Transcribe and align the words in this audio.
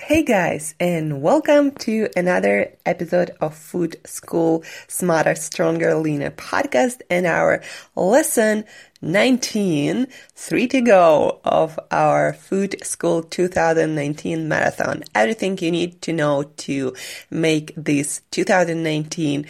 Hey 0.00 0.22
guys, 0.22 0.76
and 0.78 1.20
welcome 1.20 1.72
to 1.72 2.08
another 2.16 2.72
episode 2.86 3.32
of 3.40 3.54
Food 3.54 3.96
School 4.06 4.62
Smarter, 4.86 5.34
Stronger, 5.34 5.96
Leaner 5.96 6.30
podcast 6.30 7.02
and 7.10 7.26
our 7.26 7.62
lesson 7.96 8.64
19, 9.02 10.06
three 10.34 10.68
to 10.68 10.80
go 10.80 11.40
of 11.44 11.78
our 11.90 12.32
Food 12.32 12.76
School 12.84 13.24
2019 13.24 14.48
marathon. 14.48 15.02
Everything 15.16 15.58
you 15.58 15.72
need 15.72 16.00
to 16.02 16.12
know 16.12 16.44
to 16.58 16.94
make 17.30 17.74
this 17.76 18.22
2019 18.30 19.46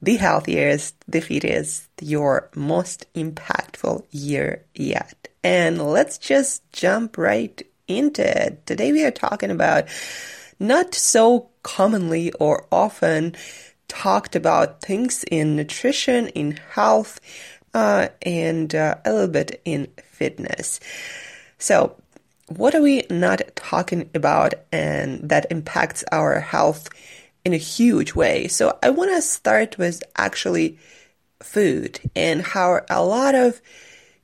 the 0.00 0.16
healthiest, 0.16 0.94
the 1.08 1.20
fittest, 1.20 1.88
your 2.00 2.48
most 2.54 3.12
impactful 3.14 4.04
year 4.12 4.64
yet. 4.74 5.28
And 5.42 5.82
let's 5.82 6.18
just 6.18 6.62
jump 6.72 7.18
right 7.18 7.62
into 7.88 8.22
it. 8.22 8.66
Today 8.66 8.92
we 8.92 9.04
are 9.04 9.10
talking 9.10 9.50
about 9.50 9.86
not 10.60 10.94
so 10.94 11.48
commonly 11.62 12.32
or 12.34 12.66
often 12.70 13.34
talked 13.88 14.36
about 14.36 14.80
things 14.82 15.24
in 15.30 15.56
nutrition, 15.56 16.28
in 16.28 16.58
health, 16.72 17.20
uh, 17.74 18.08
and 18.22 18.74
uh, 18.74 18.96
a 19.04 19.12
little 19.12 19.28
bit 19.28 19.60
in 19.64 19.88
fitness. 20.10 20.80
So, 21.58 21.96
what 22.48 22.74
are 22.74 22.82
we 22.82 23.02
not 23.10 23.42
talking 23.56 24.08
about 24.14 24.54
and 24.72 25.28
that 25.28 25.46
impacts 25.50 26.04
our 26.12 26.40
health 26.40 26.88
in 27.48 27.54
a 27.54 27.56
huge 27.56 28.14
way. 28.14 28.46
So 28.46 28.78
I 28.82 28.90
want 28.90 29.10
to 29.10 29.22
start 29.22 29.78
with 29.78 30.02
actually 30.16 30.78
food 31.42 31.98
and 32.14 32.42
how 32.42 32.80
a 32.90 33.02
lot 33.02 33.34
of 33.34 33.62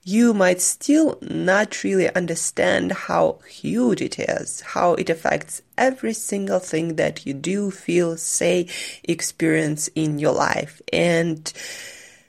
you 0.05 0.35
might 0.35 0.61
still 0.61 1.19
not 1.23 1.83
really 1.83 2.15
understand 2.15 2.93
how 2.93 3.39
huge 3.49 4.03
it 4.03 4.19
is, 4.19 4.61
how 4.61 4.93
it 4.95 5.09
affects 5.09 5.63
every 5.79 6.13
single 6.13 6.59
thing 6.59 6.97
that 6.97 7.25
you 7.25 7.33
do, 7.33 7.71
feel, 7.71 8.17
say, 8.19 8.69
experience 9.03 9.89
in 9.95 10.19
your 10.19 10.33
life. 10.33 10.83
And 10.93 11.51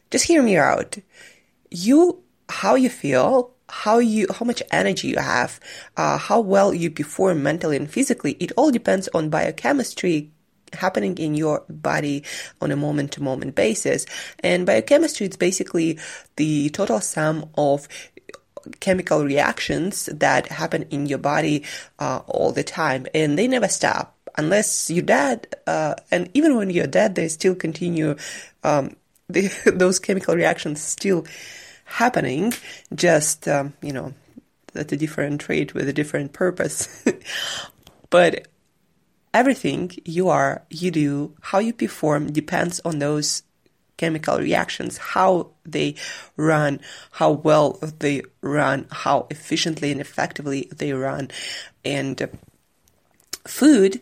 just 0.10 0.26
hear 0.26 0.42
me 0.42 0.56
out. 0.56 0.98
You, 1.70 2.24
how 2.48 2.76
you 2.76 2.90
feel, 2.90 3.52
how 3.68 4.00
you, 4.00 4.28
how 4.34 4.46
much 4.46 4.64
energy 4.72 5.10
you 5.10 5.18
have, 5.18 5.60
uh, 5.98 6.18
how 6.18 6.40
well 6.40 6.74
you 6.74 6.90
perform 6.90 7.44
mentally 7.44 7.76
and 7.76 7.92
physically, 7.92 8.38
it 8.40 8.54
all 8.56 8.72
depends 8.72 9.10
on 9.14 9.30
biochemistry, 9.30 10.32
happening 10.74 11.18
in 11.18 11.36
your 11.36 11.64
body 11.70 12.24
on 12.62 12.72
a 12.72 12.76
moment 12.76 13.12
to 13.14 13.24
moment 13.24 13.56
basis. 13.56 14.06
And 14.40 14.66
biochemistry 14.66 15.28
is 15.28 15.38
basically 15.38 16.00
the 16.36 16.70
total 16.70 17.00
sum 17.00 17.50
of 17.56 17.88
chemical 18.80 19.24
reactions 19.24 20.08
that 20.08 20.48
happen 20.48 20.84
in 20.90 21.06
your 21.06 21.20
body 21.20 21.64
uh, 22.00 22.22
all 22.28 22.52
the 22.52 22.64
time. 22.64 23.06
And 23.14 23.38
they 23.38 23.48
never 23.48 23.68
stop. 23.68 24.14
Unless 24.38 24.90
you're 24.90 25.06
dead 25.06 25.48
uh, 25.66 25.96
and 26.12 26.30
even 26.34 26.58
when 26.58 26.70
you're 26.70 26.88
dead 26.88 27.16
they 27.16 27.30
still 27.30 27.56
continue 27.56 28.18
um, 28.66 28.98
the, 29.30 29.50
those 29.66 29.98
chemical 29.98 30.36
reactions 30.36 30.82
still 30.82 31.26
happening. 31.86 32.54
Just 32.94 33.48
um, 33.48 33.74
you 33.82 33.94
know 33.94 34.14
at 34.76 34.92
a 34.92 34.98
different 34.98 35.48
rate 35.48 35.74
with 35.74 35.88
a 35.88 35.94
different 35.94 36.34
purpose. 36.34 37.04
But 38.10 38.48
everything 39.36 39.92
you 40.06 40.30
are, 40.30 40.64
you 40.70 40.90
do, 40.92 41.36
how 41.42 41.60
you 41.60 41.74
perform 41.74 42.32
depends 42.32 42.80
on 42.86 43.00
those 43.00 43.44
chemical 43.98 44.40
reactions, 44.40 44.98
how 44.98 45.52
they 45.66 45.96
run, 46.38 46.80
how 47.12 47.32
well 47.32 47.74
they 48.00 48.22
run, 48.42 48.88
how 48.92 49.28
efficiently 49.30 49.92
and 49.92 50.00
effectively 50.00 50.70
they 50.76 50.94
run. 50.94 51.30
And 51.84 52.22
uh, 52.22 52.28
food, 53.46 54.02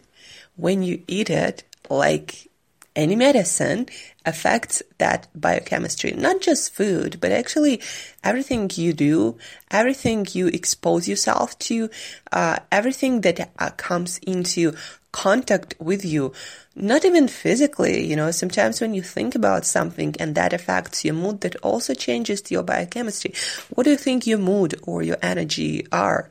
when 0.56 0.84
you 0.84 1.04
eat 1.08 1.32
it, 1.32 1.64
like 1.90 2.48
any 2.96 3.16
medicine, 3.16 3.88
affects 4.26 4.82
that 4.98 5.28
biochemistry. 5.36 6.12
Not 6.12 6.42
just 6.42 6.74
food, 6.74 7.18
but 7.20 7.32
actually 7.32 7.82
everything 8.24 8.70
you 8.76 8.94
do, 8.94 9.38
everything 9.72 10.28
you 10.32 10.48
expose 10.48 11.08
yourself 11.08 11.58
to, 11.60 11.90
uh, 12.32 12.60
everything 12.72 13.22
that 13.22 13.52
uh, 13.60 13.70
comes 13.72 14.20
into 14.20 14.74
contact 15.12 15.76
with 15.80 16.04
you, 16.04 16.34
not 16.76 17.06
even 17.06 17.28
physically, 17.28 18.04
you 18.06 18.16
know, 18.16 18.32
sometimes 18.32 18.82
when 18.82 18.94
you 18.94 19.02
think 19.02 19.36
about 19.36 19.66
something 19.66 20.16
and 20.20 20.36
that 20.36 20.54
affects 20.54 21.06
your 21.06 21.14
mood, 21.14 21.42
that 21.42 21.56
also 21.58 21.94
changes 21.94 22.50
your 22.50 22.64
biochemistry. 22.64 23.34
What 23.70 23.84
do 23.84 23.92
you 23.92 23.98
think 23.98 24.26
your 24.26 24.40
mood 24.40 24.80
or 24.84 25.04
your 25.04 25.18
energy 25.22 25.86
are? 25.92 26.30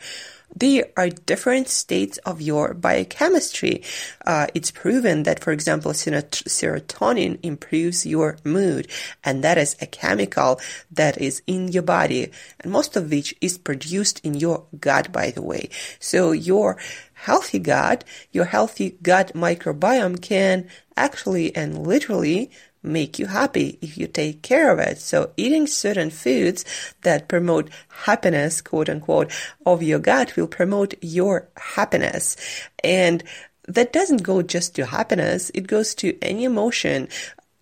They 0.54 0.84
are 0.96 1.08
different 1.08 1.68
states 1.68 2.18
of 2.18 2.40
your 2.40 2.74
biochemistry. 2.74 3.82
Uh, 4.26 4.46
it's 4.54 4.70
proven 4.70 5.22
that, 5.24 5.40
for 5.40 5.52
example, 5.52 5.92
serotonin 5.92 7.38
improves 7.42 8.06
your 8.06 8.36
mood, 8.44 8.88
and 9.24 9.42
that 9.42 9.58
is 9.58 9.76
a 9.80 9.86
chemical 9.86 10.60
that 10.90 11.20
is 11.20 11.42
in 11.46 11.68
your 11.68 11.82
body, 11.82 12.30
and 12.60 12.72
most 12.72 12.96
of 12.96 13.10
which 13.10 13.34
is 13.40 13.58
produced 13.58 14.20
in 14.24 14.34
your 14.34 14.66
gut, 14.78 15.12
by 15.12 15.30
the 15.30 15.42
way. 15.42 15.68
So 15.98 16.32
your 16.32 16.76
healthy 17.14 17.58
gut, 17.58 18.04
your 18.32 18.46
healthy 18.46 18.98
gut 19.02 19.32
microbiome 19.34 20.20
can 20.20 20.68
actually 20.96 21.54
and 21.54 21.86
literally 21.86 22.50
make 22.82 23.18
you 23.18 23.26
happy 23.26 23.78
if 23.80 23.96
you 23.96 24.06
take 24.06 24.42
care 24.42 24.72
of 24.72 24.78
it. 24.78 24.98
So 24.98 25.32
eating 25.36 25.66
certain 25.66 26.10
foods 26.10 26.64
that 27.02 27.28
promote 27.28 27.70
happiness, 28.04 28.60
quote 28.60 28.88
unquote, 28.88 29.32
of 29.64 29.82
your 29.82 29.98
gut 29.98 30.36
will 30.36 30.48
promote 30.48 30.94
your 31.00 31.48
happiness. 31.56 32.36
And 32.82 33.22
that 33.68 33.92
doesn't 33.92 34.22
go 34.22 34.42
just 34.42 34.74
to 34.76 34.86
happiness. 34.86 35.50
It 35.54 35.66
goes 35.66 35.94
to 35.96 36.18
any 36.20 36.44
emotion. 36.44 37.08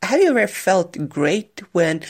Have 0.02 0.20
you 0.20 0.30
ever 0.30 0.46
felt 0.46 1.08
great 1.08 1.62
when 1.72 2.02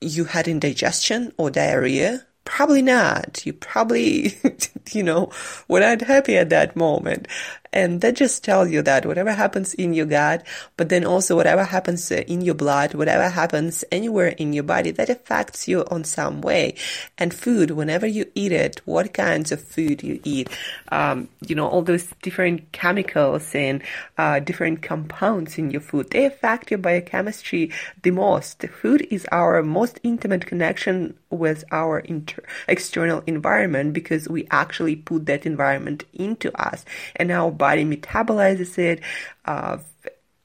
you 0.00 0.24
had 0.24 0.46
indigestion 0.46 1.32
or 1.36 1.50
diarrhea? 1.50 2.26
Probably 2.44 2.82
not. 2.82 3.44
You 3.44 3.52
probably, 3.52 4.38
you 4.94 5.02
know, 5.02 5.30
were 5.68 5.80
not 5.80 6.02
happy 6.02 6.36
at 6.36 6.50
that 6.50 6.76
moment. 6.76 7.28
And 7.72 8.00
that 8.00 8.16
just 8.16 8.42
tells 8.42 8.70
you 8.70 8.82
that 8.82 9.06
whatever 9.06 9.32
happens 9.32 9.74
in 9.74 9.94
your 9.94 10.06
gut, 10.06 10.44
but 10.76 10.88
then 10.88 11.04
also 11.04 11.36
whatever 11.36 11.62
happens 11.62 12.10
in 12.10 12.40
your 12.40 12.54
blood, 12.54 12.94
whatever 12.94 13.28
happens 13.28 13.84
anywhere 13.92 14.28
in 14.28 14.52
your 14.52 14.64
body, 14.64 14.90
that 14.90 15.08
affects 15.08 15.68
you 15.68 15.84
on 15.90 16.02
some 16.02 16.40
way. 16.40 16.74
And 17.16 17.32
food, 17.32 17.70
whenever 17.70 18.06
you 18.06 18.26
eat 18.34 18.50
it, 18.50 18.80
what 18.86 19.14
kinds 19.14 19.52
of 19.52 19.62
food 19.62 20.02
you 20.02 20.20
eat, 20.24 20.48
um, 20.90 21.28
you 21.46 21.54
know, 21.54 21.68
all 21.68 21.82
those 21.82 22.08
different 22.22 22.72
chemicals 22.72 23.54
and 23.54 23.82
uh, 24.18 24.40
different 24.40 24.82
compounds 24.82 25.56
in 25.56 25.70
your 25.70 25.80
food, 25.80 26.10
they 26.10 26.24
affect 26.24 26.72
your 26.72 26.78
biochemistry 26.78 27.70
the 28.02 28.10
most. 28.10 28.62
Food 28.62 29.06
is 29.10 29.26
our 29.30 29.62
most 29.62 30.00
intimate 30.02 30.46
connection 30.46 31.16
with 31.30 31.62
our 31.70 32.00
inter- 32.00 32.42
external 32.66 33.22
environment 33.26 33.92
because 33.92 34.28
we 34.28 34.48
actually 34.50 34.79
put 35.04 35.26
that 35.26 35.46
environment 35.46 36.04
into 36.12 36.52
us 36.60 36.84
and 37.16 37.30
our 37.30 37.50
body 37.50 37.84
metabolizes 37.84 38.78
it, 38.78 39.00
uh, 39.44 39.78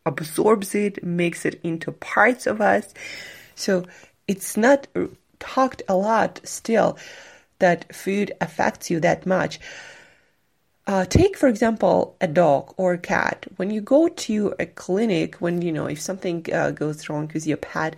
absorbs 0.05 0.75
it, 0.75 1.03
makes 1.03 1.45
it 1.45 1.59
into 1.63 1.91
parts 1.91 2.47
of 2.47 2.61
us. 2.61 2.93
So 3.55 3.85
it's 4.27 4.57
not 4.57 4.87
talked 5.39 5.81
a 5.87 5.95
lot 5.95 6.39
still 6.43 6.97
that 7.59 7.95
food 7.95 8.31
affects 8.41 8.89
you 8.89 8.99
that 8.99 9.25
much. 9.25 9.59
Uh, 10.87 11.03
take, 11.05 11.35
for 11.35 11.47
example, 11.47 12.15
a 12.21 12.27
dog 12.27 12.73
or 12.77 12.93
a 12.93 12.97
cat. 12.97 13.47
When 13.55 13.71
you 13.71 13.81
go 13.81 14.07
to 14.07 14.53
a 14.59 14.67
clinic, 14.67 15.35
when 15.37 15.63
you 15.63 15.71
know 15.71 15.87
if 15.87 15.99
something 15.99 16.45
uh, 16.53 16.71
goes 16.71 17.09
wrong 17.09 17.31
with 17.33 17.47
your 17.47 17.57
pet, 17.57 17.95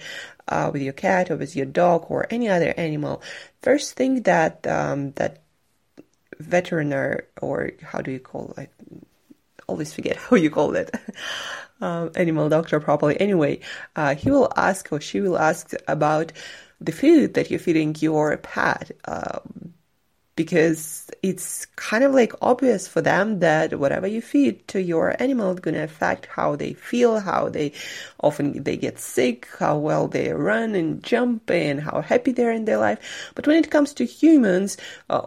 uh, 0.47 0.69
with 0.71 0.81
your 0.81 0.93
cat 0.93 1.29
or 1.29 1.35
with 1.35 1.53
your 1.53 1.65
dog 1.65 2.05
or 2.07 2.27
any 2.29 2.47
other 2.47 2.73
animal, 2.77 3.21
first 3.61 3.95
thing 3.95 4.21
that 4.21 4.65
um, 4.65 5.11
that 5.11 5.41
veterinary 6.39 7.23
or 7.41 7.71
how 7.81 8.01
do 8.01 8.11
you 8.11 8.19
call 8.19 8.53
it? 8.57 8.69
I 8.69 9.01
always 9.67 9.93
forget 9.93 10.15
how 10.29 10.35
you 10.35 10.49
call 10.49 10.75
it. 10.75 10.93
um, 11.81 12.11
animal 12.15 12.49
doctor 12.49 12.79
properly. 12.79 13.19
Anyway, 13.19 13.59
uh, 13.95 14.15
he 14.15 14.31
will 14.31 14.51
ask 14.55 14.91
or 14.91 14.99
she 14.99 15.21
will 15.21 15.37
ask 15.37 15.73
about 15.87 16.31
the 16.79 16.91
food 16.91 17.33
that 17.33 17.49
you're 17.49 17.59
feeding 17.59 17.95
your 17.99 18.37
pet. 18.37 18.91
Um, 19.05 19.56
because 20.37 21.09
it's 21.23 21.65
kind 21.75 22.03
of 22.03 22.13
like 22.13 22.31
obvious 22.41 22.87
for 22.87 23.01
them 23.01 23.39
that 23.39 23.77
whatever 23.79 24.07
you 24.07 24.21
feed 24.21 24.65
to 24.69 24.79
your 24.81 25.21
animal 25.21 25.51
is 25.51 25.59
going 25.59 25.73
to 25.73 25.83
affect 25.83 26.27
how 26.27 26.55
they 26.55 26.73
feel, 26.73 27.19
how 27.19 27.49
they 27.49 27.73
often 28.21 28.63
they 28.63 28.77
get 28.77 28.99
sick, 28.99 29.47
how 29.59 29.77
well 29.77 30.07
they 30.07 30.31
run 30.31 30.75
and 30.75 31.03
jump, 31.03 31.49
and 31.49 31.81
how 31.81 32.01
happy 32.01 32.31
they're 32.31 32.51
in 32.51 32.65
their 32.65 32.77
life. 32.77 33.31
But 33.35 33.47
when 33.47 33.57
it 33.57 33.71
comes 33.71 33.93
to 33.95 34.05
humans, 34.05 34.77
uh, 35.09 35.25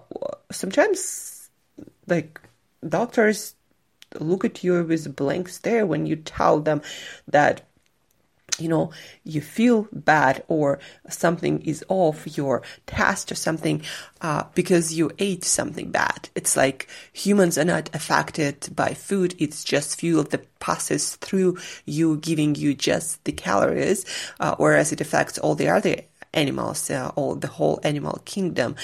sometimes 0.53 1.51
like 2.07 2.41
doctors 2.89 3.55
look 4.21 4.45
at 4.45 4.63
you 4.63 4.83
with 4.85 5.07
a 5.07 5.11
blank 5.11 5.49
stare 5.49 5.87
when 5.87 6.07
you 6.07 6.17
tell 6.17 6.61
them 6.61 6.83
that 7.29 7.63
you 8.59 8.69
know, 8.69 8.91
you 9.25 9.41
feel 9.41 9.89
bad 9.93 10.43
or 10.49 10.79
something 11.09 11.61
is 11.63 11.85
off 11.89 12.37
your 12.37 12.63
test 12.87 13.31
or 13.31 13.35
something 13.35 13.83
uh, 14.21 14.45
because 14.55 14.95
you 14.95 15.11
ate 15.19 15.45
something 15.45 15.91
bad. 15.91 16.29
It's 16.35 16.57
like 16.57 16.89
humans 17.13 17.59
are 17.59 17.65
not 17.65 17.91
affected 17.95 18.69
by 18.75 18.95
food. 18.95 19.35
It's 19.39 19.65
just 19.65 19.99
fuel 19.99 20.25
that 20.25 20.59
passes 20.61 21.17
through 21.17 21.59
you, 21.85 22.17
giving 22.19 22.55
you 22.55 22.75
just 22.75 23.23
the 23.25 23.33
calories, 23.33 24.05
uh, 24.41 24.55
whereas 24.57 24.93
it 24.93 25.01
affects 25.01 25.39
all 25.39 25.55
the 25.55 25.69
other 25.69 25.97
animals, 26.33 26.91
uh, 26.91 27.11
all 27.17 27.35
the 27.35 27.49
whole 27.49 27.81
animal 27.83 28.21
kingdom. 28.25 28.77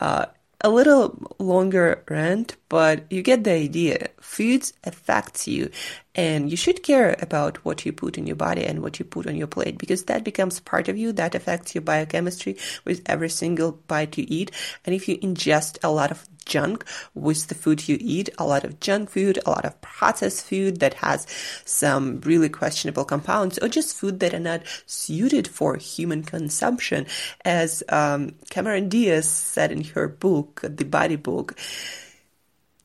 Uh, 0.00 0.26
a 0.64 0.70
little 0.70 1.18
longer 1.38 2.04
rant, 2.08 2.56
but 2.68 3.04
you 3.10 3.22
get 3.22 3.44
the 3.44 3.50
idea. 3.50 4.08
Foods 4.20 4.72
affects 4.84 5.48
you 5.48 5.70
and 6.14 6.50
you 6.50 6.56
should 6.56 6.82
care 6.82 7.16
about 7.20 7.64
what 7.64 7.86
you 7.86 7.92
put 7.92 8.18
in 8.18 8.26
your 8.26 8.36
body 8.36 8.64
and 8.64 8.82
what 8.82 8.98
you 8.98 9.04
put 9.04 9.26
on 9.26 9.36
your 9.36 9.46
plate 9.46 9.78
because 9.78 10.04
that 10.04 10.24
becomes 10.24 10.60
part 10.60 10.88
of 10.88 10.98
you. 10.98 11.12
That 11.12 11.34
affects 11.34 11.74
your 11.74 11.82
biochemistry 11.82 12.56
with 12.84 13.02
every 13.06 13.30
single 13.30 13.72
bite 13.72 14.18
you 14.18 14.26
eat. 14.28 14.50
And 14.84 14.94
if 14.94 15.08
you 15.08 15.16
ingest 15.18 15.78
a 15.82 15.90
lot 15.90 16.10
of 16.10 16.26
junk 16.44 16.84
with 17.14 17.46
the 17.46 17.54
food 17.54 17.88
you 17.88 17.96
eat, 18.00 18.28
a 18.36 18.44
lot 18.44 18.64
of 18.64 18.80
junk 18.80 19.10
food, 19.10 19.38
a 19.46 19.50
lot 19.50 19.64
of 19.64 19.80
processed 19.80 20.44
food 20.44 20.80
that 20.80 20.94
has 20.94 21.26
some 21.64 22.20
really 22.22 22.48
questionable 22.48 23.04
compounds, 23.04 23.58
or 23.58 23.68
just 23.68 23.96
food 23.96 24.20
that 24.20 24.34
are 24.34 24.40
not 24.40 24.62
suited 24.86 25.48
for 25.48 25.76
human 25.76 26.22
consumption. 26.22 27.06
As 27.44 27.82
um, 27.88 28.34
Cameron 28.50 28.88
Diaz 28.88 29.28
said 29.28 29.72
in 29.72 29.84
her 29.84 30.08
book, 30.08 30.60
The 30.62 30.84
Body 30.84 31.16
Book, 31.16 31.58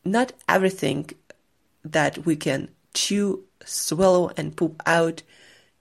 not 0.05 0.31
everything 0.47 1.09
that 1.83 2.25
we 2.25 2.35
can 2.35 2.69
chew, 2.97 3.43
swallow, 3.63 4.31
and 4.35 4.57
poop 4.57 4.81
out 4.85 5.21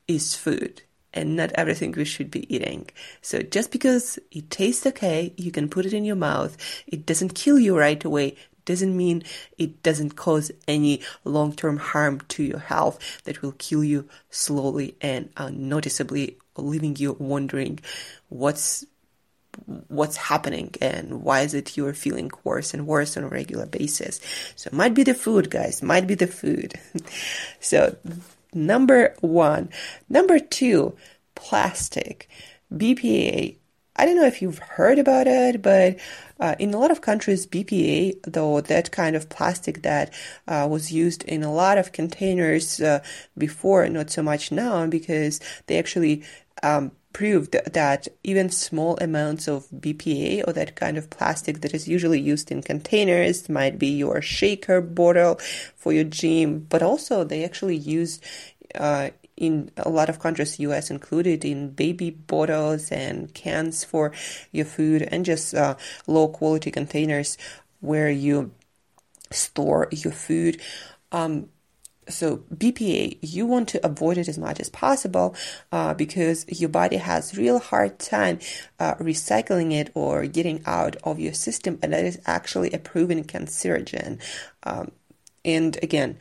is 0.07 0.35
food 0.35 0.83
and 1.15 1.35
not 1.35 1.51
everything 1.53 1.93
we 1.93 2.05
should 2.05 2.31
be 2.31 2.55
eating. 2.55 2.91
So 3.23 3.41
just 3.41 3.73
because 3.73 4.19
it 4.31 4.51
tastes 4.51 4.87
okay, 4.87 5.33
you 5.37 5.51
can 5.51 5.71
put 5.71 5.87
it 5.87 5.95
in 5.95 6.05
your 6.05 6.17
mouth, 6.17 6.57
it 6.87 7.07
doesn't 7.07 7.35
kill 7.35 7.59
you 7.59 7.77
right 7.77 8.05
away, 8.05 8.37
doesn't 8.67 8.95
mean 8.95 9.23
it 9.57 9.83
doesn't 9.83 10.17
cause 10.17 10.51
any 10.69 11.01
long-term 11.25 11.79
harm 11.79 12.21
to 12.29 12.43
your 12.43 12.59
health 12.59 13.23
that 13.25 13.41
will 13.41 13.53
kill 13.53 13.83
you 13.83 14.07
slowly 14.29 14.97
and 15.01 15.31
unnoticeably, 15.39 16.37
leaving 16.59 16.97
you 16.97 17.17
wondering 17.19 17.81
what's 18.29 18.85
what's 19.89 20.17
happening 20.17 20.75
and 20.81 21.23
why 21.23 21.41
is 21.41 21.55
it 21.55 21.77
you're 21.77 21.95
feeling 21.95 22.31
worse 22.45 22.75
and 22.75 22.87
worse 22.87 23.17
on 23.17 23.25
a 23.25 23.29
regular 23.29 23.67
basis. 23.67 24.21
So 24.57 24.69
it 24.69 24.75
might 24.75 24.95
be 24.95 25.03
the 25.03 25.15
food, 25.15 25.51
guys, 25.51 25.83
might 25.83 26.07
be 26.07 26.15
the 26.15 26.27
food. 26.27 26.75
so 27.61 27.97
number 28.53 29.15
one. 29.21 29.71
Number 30.09 30.39
two, 30.39 30.97
plastic. 31.35 32.29
BPA. 32.73 33.57
I 33.99 34.05
don't 34.05 34.17
know 34.17 34.27
if 34.27 34.43
you've 34.43 34.59
heard 34.59 34.99
about 34.99 35.27
it, 35.27 35.63
but 35.63 35.97
uh, 36.39 36.55
in 36.59 36.75
a 36.75 36.79
lot 36.79 36.91
of 36.91 37.01
countries, 37.01 37.47
BPA, 37.47 38.21
though 38.25 38.61
that 38.61 38.91
kind 38.91 39.17
of 39.17 39.29
plastic 39.29 39.83
that 39.83 40.13
uh, 40.47 40.67
was 40.71 40.93
used 40.93 41.25
in 41.25 41.43
a 41.43 41.53
lot 41.53 41.79
of 41.79 41.93
containers 41.93 42.81
uh, 42.81 43.03
before, 43.39 43.89
not 43.89 44.11
so 44.11 44.23
much 44.23 44.53
now, 44.53 44.87
because 44.87 45.41
they 45.67 45.79
actually 45.79 46.25
um, 46.63 46.93
proved 47.17 47.53
that 47.73 48.07
even 48.25 48.51
small 48.51 48.99
amounts 49.01 49.49
of 49.49 49.67
BPA 49.71 50.47
or 50.47 50.53
that 50.53 50.77
kind 50.77 50.99
of 50.99 51.09
plastic 51.09 51.63
that 51.63 51.73
is 51.73 51.89
usually 51.89 52.21
used 52.21 52.51
in 52.51 52.61
containers 52.61 53.49
might 53.49 53.79
be 53.79 53.87
your 53.87 54.21
shaker 54.21 54.83
bottle 54.83 55.41
for 55.75 55.95
your 55.95 56.05
gym, 56.05 56.67
but 56.69 56.83
also 56.83 57.25
they 57.25 57.43
actually 57.43 57.75
use 57.75 58.21
uh, 58.75 59.09
in 59.35 59.71
a 59.79 59.89
lot 59.89 60.11
of 60.11 60.19
countries, 60.19 60.61
US 60.61 60.91
included, 60.91 61.43
in 61.43 61.71
baby 61.71 62.11
bottles 62.11 62.93
and 62.93 63.33
cans 63.33 63.83
for 63.83 64.13
your 64.53 64.67
food 64.67 65.01
and 65.11 65.25
just 65.25 65.55
uh, 65.55 65.75
low 66.07 66.29
quality 66.29 66.71
containers 66.71 67.39
where 67.81 68.11
you 68.11 68.51
store 69.31 69.89
your 69.91 70.13
food. 70.13 70.61
Um, 71.13 71.49
so 72.09 72.39
BPA, 72.55 73.19
you 73.23 73.47
want 73.47 73.69
to 73.71 73.85
avoid 73.85 74.19
it 74.19 74.29
as 74.29 74.39
much 74.39 74.61
as 74.61 74.69
possible 74.69 75.35
uh, 75.73 75.95
because 75.95 76.47
your 76.49 76.69
body 76.69 76.97
has 76.97 77.37
real 77.37 77.59
hard 77.59 77.99
time 77.99 78.39
uh, 78.79 78.95
recycling 78.97 79.73
it 79.73 79.91
or 79.95 80.27
getting 80.27 80.63
out 80.67 80.97
of 81.05 81.19
your 81.19 81.33
system, 81.33 81.79
and 81.83 81.93
that 81.93 82.05
is 82.05 82.21
actually 82.27 82.71
a 82.73 82.79
proven 82.79 83.25
cancerogen. 83.25 84.21
Um, 84.63 84.93
and 85.45 85.79
again, 85.83 86.19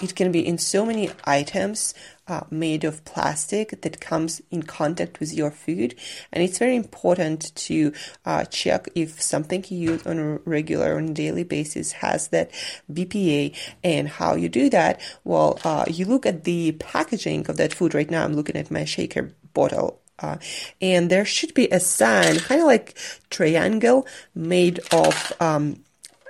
it 0.00 0.14
can 0.14 0.32
be 0.32 0.46
in 0.46 0.58
so 0.58 0.84
many 0.84 1.10
items 1.24 1.94
uh, 2.26 2.40
made 2.50 2.84
of 2.84 3.04
plastic 3.04 3.82
that 3.82 4.00
comes 4.00 4.42
in 4.50 4.62
contact 4.62 5.20
with 5.20 5.32
your 5.32 5.50
food. 5.50 5.94
And 6.32 6.42
it's 6.42 6.58
very 6.58 6.74
important 6.74 7.54
to 7.54 7.92
uh, 8.24 8.44
check 8.46 8.88
if 8.94 9.20
something 9.20 9.64
you 9.68 9.92
use 9.92 10.06
on 10.06 10.18
a 10.18 10.36
regular, 10.44 10.96
on 10.96 11.10
a 11.10 11.14
daily 11.14 11.44
basis 11.44 11.92
has 11.92 12.28
that 12.28 12.50
BPA 12.92 13.56
and 13.82 14.08
how 14.08 14.34
you 14.34 14.48
do 14.48 14.68
that. 14.70 15.00
Well, 15.22 15.58
uh, 15.64 15.84
you 15.88 16.06
look 16.06 16.26
at 16.26 16.44
the 16.44 16.72
packaging 16.72 17.48
of 17.48 17.56
that 17.58 17.74
food 17.74 17.94
right 17.94 18.10
now. 18.10 18.24
I'm 18.24 18.34
looking 18.34 18.56
at 18.56 18.70
my 18.70 18.84
shaker 18.84 19.32
bottle 19.52 20.00
uh, 20.18 20.38
and 20.80 21.10
there 21.10 21.24
should 21.24 21.54
be 21.54 21.68
a 21.68 21.80
sign, 21.80 22.38
kind 22.38 22.60
of 22.60 22.66
like 22.66 22.96
triangle, 23.30 24.06
made 24.34 24.80
of 24.92 25.32
um, 25.40 25.82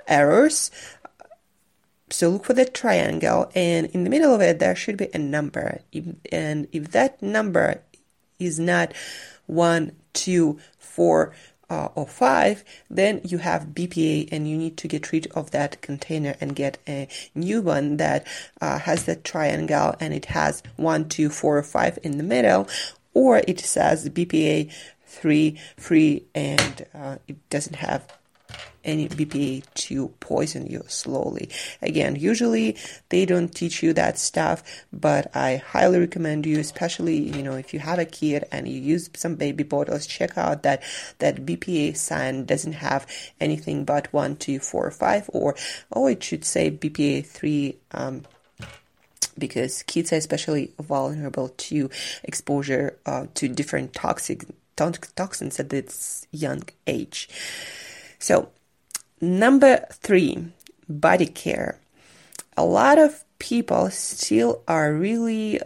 arrows 0.07 0.71
so 2.15 2.29
look 2.29 2.45
for 2.45 2.53
the 2.53 2.63
triangle 2.63 3.51
and 3.53 3.87
in 3.87 4.05
the 4.05 4.09
middle 4.09 4.33
of 4.33 4.39
it 4.39 4.59
there 4.59 4.73
should 4.73 4.95
be 4.95 5.09
a 5.13 5.17
number. 5.17 5.81
And 6.31 6.67
if 6.71 6.91
that 6.91 7.21
number 7.21 7.81
is 8.39 8.57
not 8.57 8.93
one, 9.47 9.91
two, 10.13 10.57
four, 10.79 11.33
uh, 11.69 11.89
or 11.95 12.07
five, 12.07 12.63
then 12.89 13.19
you 13.25 13.39
have 13.39 13.73
BPA 13.73 14.29
and 14.31 14.47
you 14.47 14.55
need 14.55 14.77
to 14.77 14.87
get 14.87 15.11
rid 15.11 15.27
of 15.33 15.51
that 15.51 15.81
container 15.81 16.35
and 16.39 16.55
get 16.55 16.77
a 16.87 17.09
new 17.33 17.61
one 17.61 17.97
that 17.97 18.25
uh, 18.61 18.79
has 18.79 19.03
that 19.05 19.25
triangle 19.25 19.95
and 19.99 20.13
it 20.13 20.25
has 20.25 20.63
one, 20.77 21.09
two, 21.09 21.29
four, 21.29 21.57
or 21.57 21.63
five 21.63 21.99
in 22.01 22.17
the 22.17 22.23
middle, 22.23 22.69
or 23.13 23.41
it 23.45 23.59
says 23.59 24.07
BPA 24.07 24.71
three, 25.05 25.59
free, 25.75 26.23
and 26.33 26.85
uh, 26.93 27.17
it 27.27 27.49
doesn't 27.49 27.77
have 27.77 28.07
any 28.85 29.09
BPA 29.09 29.63
to 29.73 30.09
poison 30.19 30.67
you 30.67 30.83
slowly. 30.87 31.49
Again, 31.81 32.15
usually 32.15 32.77
they 33.09 33.25
don't 33.25 33.53
teach 33.53 33.81
you 33.83 33.93
that 33.93 34.17
stuff, 34.17 34.63
but 34.93 35.35
I 35.35 35.57
highly 35.57 35.99
recommend 35.99 36.45
you, 36.45 36.59
especially, 36.59 37.17
you 37.17 37.43
know, 37.43 37.55
if 37.55 37.73
you 37.73 37.79
have 37.79 37.99
a 37.99 38.05
kid 38.05 38.45
and 38.51 38.67
you 38.67 38.79
use 38.79 39.09
some 39.15 39.35
baby 39.35 39.63
bottles, 39.63 40.05
check 40.05 40.37
out 40.37 40.63
that, 40.63 40.83
that 41.19 41.45
BPA 41.45 41.97
sign 41.97 42.45
doesn't 42.45 42.73
have 42.73 43.07
anything 43.39 43.85
but 43.85 44.11
one, 44.13 44.35
two, 44.35 44.59
four, 44.59 44.89
five, 44.91 45.29
or, 45.33 45.55
oh, 45.91 46.07
it 46.07 46.23
should 46.23 46.45
say 46.45 46.71
BPA 46.71 47.25
three, 47.25 47.77
um, 47.91 48.23
because 49.37 49.83
kids 49.83 50.13
are 50.13 50.17
especially 50.17 50.71
vulnerable 50.79 51.49
to 51.49 51.89
exposure 52.23 52.97
uh, 53.05 53.25
to 53.33 53.49
different 53.49 53.93
toxic 53.93 54.45
toxins 54.77 55.59
at 55.59 55.69
this 55.69 56.27
young 56.31 56.63
age. 56.87 57.29
So 58.19 58.49
Number 59.21 59.85
three, 59.91 60.45
body 60.89 61.25
care. 61.25 61.79
A 62.57 62.65
lot 62.65 62.99
of 62.99 63.23
people 63.39 63.89
still 63.89 64.61
are 64.67 64.93
really 64.93 65.61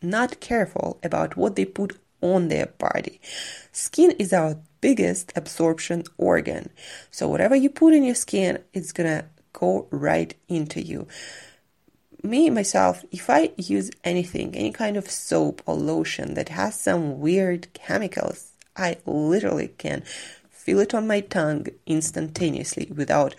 not 0.00 0.40
careful 0.40 0.98
about 1.02 1.36
what 1.36 1.54
they 1.54 1.66
put 1.66 1.98
on 2.22 2.48
their 2.48 2.66
body. 2.78 3.20
Skin 3.72 4.12
is 4.12 4.32
our 4.32 4.56
biggest 4.80 5.32
absorption 5.36 6.04
organ. 6.16 6.70
So 7.10 7.28
whatever 7.28 7.54
you 7.54 7.68
put 7.68 7.92
in 7.92 8.04
your 8.04 8.14
skin, 8.14 8.58
it's 8.72 8.92
gonna 8.92 9.26
go 9.52 9.86
right 9.90 10.34
into 10.48 10.80
you. 10.80 11.06
Me, 12.22 12.48
myself, 12.48 13.04
if 13.10 13.28
I 13.28 13.50
use 13.58 13.90
anything, 14.02 14.56
any 14.56 14.72
kind 14.72 14.96
of 14.96 15.10
soap 15.10 15.60
or 15.66 15.74
lotion 15.74 16.34
that 16.34 16.48
has 16.48 16.80
some 16.80 17.20
weird 17.20 17.72
chemicals, 17.74 18.52
I 18.76 18.96
literally 19.04 19.68
can 19.68 20.04
feel 20.64 20.78
it 20.78 20.94
on 20.94 21.06
my 21.06 21.20
tongue 21.20 21.66
instantaneously 21.86 22.90
without 22.94 23.34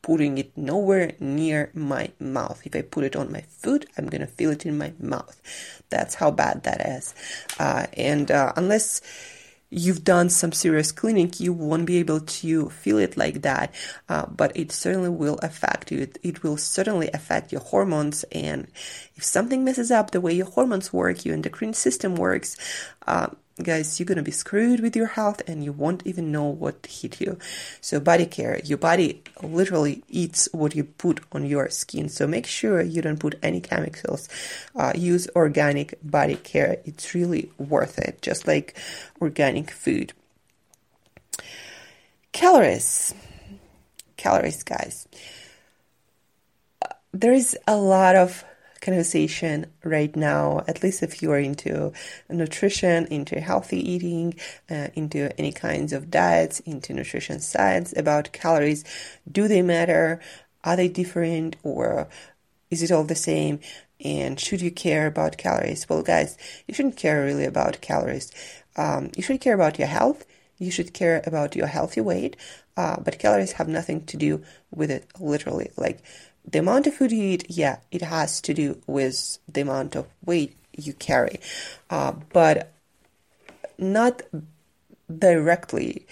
putting 0.00 0.38
it 0.38 0.56
nowhere 0.56 1.12
near 1.20 1.70
my 1.74 2.10
mouth. 2.18 2.60
If 2.64 2.74
I 2.74 2.82
put 2.82 3.04
it 3.04 3.14
on 3.14 3.30
my 3.30 3.42
foot, 3.42 3.86
I'm 3.96 4.06
gonna 4.06 4.26
feel 4.26 4.50
it 4.50 4.66
in 4.66 4.76
my 4.78 4.92
mouth. 4.98 5.40
That's 5.90 6.14
how 6.14 6.30
bad 6.30 6.64
that 6.64 6.80
is. 6.80 7.14
Uh, 7.58 7.86
and 7.96 8.30
uh, 8.30 8.52
unless 8.56 9.00
you've 9.70 10.04
done 10.04 10.28
some 10.28 10.52
serious 10.52 10.92
cleaning, 10.92 11.32
you 11.38 11.52
won't 11.52 11.86
be 11.86 11.98
able 11.98 12.20
to 12.20 12.68
feel 12.68 12.98
it 12.98 13.16
like 13.16 13.42
that. 13.42 13.74
Uh, 14.08 14.26
but 14.26 14.54
it 14.56 14.72
certainly 14.72 15.08
will 15.08 15.38
affect 15.42 15.90
you. 15.90 16.00
It, 16.00 16.18
it, 16.22 16.42
will 16.42 16.58
certainly 16.58 17.08
affect 17.14 17.52
your 17.52 17.62
hormones. 17.62 18.24
And 18.32 18.66
if 19.14 19.24
something 19.24 19.64
messes 19.64 19.90
up 19.90 20.10
the 20.10 20.20
way 20.20 20.34
your 20.34 20.50
hormones 20.50 20.92
work, 20.92 21.24
your 21.24 21.34
endocrine 21.34 21.74
system 21.74 22.16
works, 22.16 22.56
uh, 23.06 23.28
guys, 23.60 23.98
you're 23.98 24.06
gonna 24.06 24.22
be 24.22 24.30
screwed 24.30 24.80
with 24.80 24.96
your 24.96 25.08
health 25.08 25.42
and 25.46 25.62
you 25.64 25.72
won't 25.72 26.02
even 26.06 26.32
know 26.32 26.44
what 26.44 26.86
hit 26.86 27.20
you. 27.20 27.38
So, 27.80 28.00
body 28.00 28.26
care, 28.26 28.60
your 28.64 28.78
body 28.78 29.22
literally 29.42 30.02
eats 30.08 30.48
what 30.52 30.74
you 30.74 30.84
put 30.84 31.20
on 31.32 31.44
your 31.44 31.68
skin. 31.68 32.08
So, 32.08 32.26
make 32.26 32.46
sure 32.46 32.80
you 32.80 33.02
don't 33.02 33.20
put 33.20 33.38
any 33.42 33.60
chemicals. 33.60 34.28
Uh, 34.74 34.92
use 34.94 35.28
organic 35.36 35.98
body 36.02 36.36
care, 36.36 36.78
it's 36.84 37.14
really 37.14 37.50
worth 37.58 37.98
it, 37.98 38.22
just 38.22 38.46
like 38.46 38.76
organic 39.20 39.70
food. 39.70 40.12
Calories. 42.32 43.14
Calories, 44.16 44.62
guys. 44.62 45.06
Uh, 46.80 46.94
there 47.12 47.32
is 47.32 47.56
a 47.66 47.76
lot 47.76 48.16
of 48.16 48.44
conversation 48.82 49.66
right 49.84 50.14
now, 50.14 50.62
at 50.68 50.82
least 50.82 51.02
if 51.02 51.22
you 51.22 51.32
are 51.32 51.38
into 51.38 51.92
nutrition, 52.28 53.06
into 53.06 53.40
healthy 53.40 53.78
eating, 53.78 54.34
uh, 54.70 54.88
into 54.94 55.30
any 55.40 55.52
kinds 55.52 55.94
of 55.94 56.10
diets, 56.10 56.60
into 56.60 56.92
nutrition 56.92 57.40
science 57.40 57.94
about 57.96 58.32
calories. 58.32 58.84
Do 59.30 59.48
they 59.48 59.62
matter? 59.62 60.20
Are 60.64 60.76
they 60.76 60.88
different 60.88 61.56
or 61.62 62.08
is 62.70 62.82
it 62.82 62.92
all 62.92 63.04
the 63.04 63.14
same? 63.14 63.60
And 64.04 64.38
should 64.38 64.60
you 64.60 64.70
care 64.70 65.06
about 65.06 65.38
calories? 65.38 65.88
Well, 65.88 66.02
guys, 66.02 66.36
you 66.66 66.74
shouldn't 66.74 66.96
care 66.96 67.24
really 67.24 67.44
about 67.44 67.80
calories. 67.80 68.32
Um, 68.76 69.10
you 69.16 69.22
should 69.22 69.40
care 69.40 69.54
about 69.54 69.78
your 69.78 69.88
health. 69.88 70.26
You 70.58 70.70
should 70.70 70.92
care 70.92 71.22
about 71.24 71.54
your 71.54 71.68
healthy 71.68 72.00
weight. 72.00 72.36
Uh, 72.76 72.98
but 73.00 73.18
calories 73.18 73.52
have 73.52 73.68
nothing 73.68 74.04
to 74.06 74.16
do 74.16 74.42
with 74.70 74.90
it, 74.90 75.06
literally. 75.20 75.70
Like, 75.76 76.02
the 76.44 76.58
amount 76.58 76.86
of 76.86 76.94
food 76.94 77.12
you 77.12 77.22
eat, 77.22 77.46
yeah, 77.48 77.78
it 77.90 78.02
has 78.02 78.40
to 78.42 78.54
do 78.54 78.80
with 78.86 79.38
the 79.48 79.60
amount 79.60 79.96
of 79.96 80.06
weight 80.24 80.56
you 80.76 80.92
carry, 80.92 81.40
uh, 81.90 82.12
but 82.32 82.72
not 83.78 84.22
directly. 85.18 86.06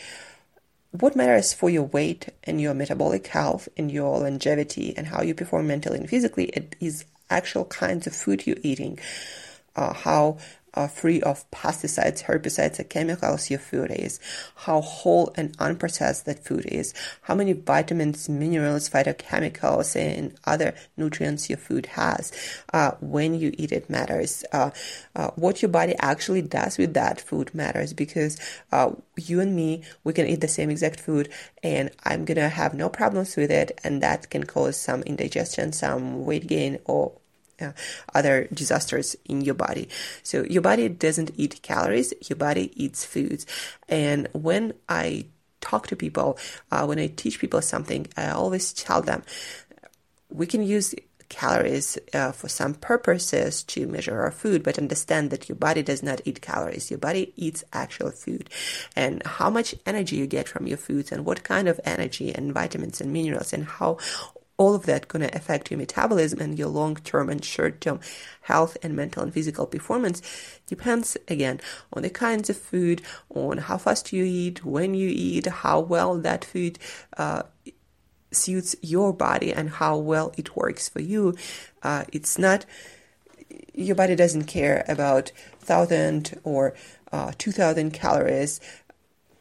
What 0.93 1.17
matters 1.17 1.53
for 1.53 1.71
your 1.71 1.85
weight 1.85 2.29
and 2.45 2.61
your 2.61 2.75
metabolic 2.75 3.27
health 3.29 3.69
and 3.77 3.91
your 3.91 4.19
longevity 4.19 4.97
and 4.97 5.07
how 5.07 5.23
you 5.23 5.35
perform 5.35 5.69
mentally 5.69 5.99
and 5.99 6.09
physically 6.09 6.47
it 6.47 6.75
is 6.81 7.05
actual 7.29 7.65
kinds 7.67 8.07
of 8.07 8.15
food 8.15 8.47
you're 8.47 8.57
eating, 8.63 8.99
uh, 9.77 9.93
how 9.93 10.39
uh, 10.75 10.87
free 10.87 11.21
of 11.23 11.51
pesticides, 11.51 12.25
herbicides, 12.25 12.79
and 12.79 12.89
chemicals 12.89 13.51
your 13.51 13.59
food 13.59 13.91
is, 13.91 14.21
how 14.57 14.81
whole 14.81 15.33
and 15.37 15.57
unprocessed 15.59 16.25
that 16.25 16.45
food 16.45 16.67
is, 16.67 16.95
how 17.23 17.35
many 17.35 17.53
vitamins, 17.53 18.29
minerals, 18.29 18.89
phytochemicals, 18.89 19.97
and 19.97 20.35
other 20.45 20.75
nutrients 20.97 21.49
your 21.49 21.59
food 21.59 21.87
has. 21.87 22.33
Uh, 22.73 22.93
when 23.01 23.35
you 23.35 23.55
eat 23.57 23.73
it 23.73 23.89
matters. 23.91 24.45
Uh, 24.53 24.71
uh 25.17 25.31
what 25.37 25.63
your 25.63 25.69
body 25.69 25.95
actually 25.99 26.43
does 26.43 26.79
with 26.79 26.95
that 26.95 27.21
food 27.21 27.55
matters 27.55 27.93
because 27.93 28.39
uh, 28.73 28.91
you 29.17 29.41
and 29.41 29.55
me, 29.57 29.83
we 30.05 30.13
can 30.13 30.27
eat 30.27 30.41
the 30.41 30.49
same 30.49 30.71
exact 30.71 31.01
food 31.01 31.29
and 31.63 31.91
I'm 32.05 32.25
gonna 32.25 32.49
have 32.49 32.75
no 32.75 32.89
problems 32.89 33.37
with 33.37 33.51
it, 33.51 33.79
and 33.85 34.03
that 34.03 34.31
can 34.31 34.45
cause 34.45 34.77
some 34.77 35.03
indigestion, 35.03 35.73
some 35.73 36.25
weight 36.25 36.47
gain, 36.47 36.79
or 36.85 37.13
uh, 37.61 37.73
other 38.15 38.49
disasters 38.53 39.17
in 39.27 39.41
your 39.41 39.55
body. 39.55 39.89
So 40.23 40.45
your 40.45 40.63
body 40.63 40.89
doesn't 40.89 41.33
eat 41.37 41.63
calories, 41.63 42.13
your 42.29 42.37
body 42.37 42.73
eats 42.75 43.05
foods. 43.05 43.47
And 43.89 44.29
when 44.33 44.75
I 44.89 45.27
talk 45.61 45.87
to 45.89 45.97
people, 45.97 46.39
uh, 46.71 46.85
when 46.87 46.99
I 46.99 47.09
teach 47.09 47.39
people 47.39 47.63
something, 47.63 48.07
I 48.17 48.31
always 48.31 48.73
tell 48.73 49.03
them 49.03 49.23
we 50.31 50.47
can 50.47 50.63
use 50.63 50.95
calories 51.31 51.97
uh, 52.13 52.33
for 52.33 52.49
some 52.49 52.75
purposes 52.75 53.63
to 53.63 53.87
measure 53.87 54.21
our 54.21 54.33
food, 54.33 54.63
but 54.63 54.79
understand 54.79 55.31
that 55.31 55.49
your 55.49 55.57
body 55.57 55.83
does 55.83 56.03
not 56.03 56.21
eat 56.25 56.43
calories. 56.43 56.91
Your 56.91 56.99
body 56.99 57.33
eats 57.37 57.65
actual 57.73 58.11
food. 58.11 58.51
And 58.95 59.25
how 59.25 59.49
much 59.49 59.75
energy 59.87 60.17
you 60.17 60.27
get 60.27 60.49
from 60.49 60.67
your 60.67 60.77
foods 60.77 61.13
and 61.13 61.25
what 61.25 61.45
kind 61.45 61.69
of 61.69 61.81
energy 61.85 62.35
and 62.35 62.53
vitamins 62.53 63.01
and 63.01 63.13
minerals 63.13 63.53
and 63.53 63.65
how 63.65 63.99
all 64.61 64.75
of 64.75 64.85
that 64.85 65.09
going 65.09 65.27
to 65.27 65.35
affect 65.35 65.71
your 65.71 65.79
metabolism 65.79 66.39
and 66.39 66.59
your 66.59 66.69
long-term 66.69 67.31
and 67.31 67.43
short-term 67.43 67.99
health 68.43 68.77
and 68.83 68.95
mental 68.95 69.23
and 69.23 69.33
physical 69.33 69.67
performance 69.67 70.21
depends 70.67 71.17
again 71.29 71.59
on 71.95 72.03
the 72.03 72.11
kinds 72.11 72.51
of 72.51 72.59
food, 72.59 73.01
on 73.31 73.57
how 73.57 73.79
fast 73.79 74.13
you 74.13 74.23
eat, 74.23 74.63
when 74.63 74.93
you 74.93 75.09
eat, 75.11 75.47
how 75.47 75.81
well 75.81 76.19
that 76.19 76.45
food 76.45 76.79
uh, 77.17 77.43
suits 78.33 78.77
your 78.83 79.15
body, 79.15 79.51
and 79.51 79.71
how 79.71 79.97
well 79.97 80.31
it 80.37 80.55
works 80.55 80.91
for 80.91 81.01
you. 81.01 81.35
Uh, 81.83 82.05
it's 82.13 82.39
not 82.39 82.67
your 83.73 83.97
body 83.97 84.15
doesn't 84.15 84.45
care 84.45 84.85
about 84.89 85.33
thousand 85.59 86.39
or 86.45 86.75
uh, 87.13 87.33
two 87.39 87.51
thousand 87.51 87.93
calories 87.93 88.61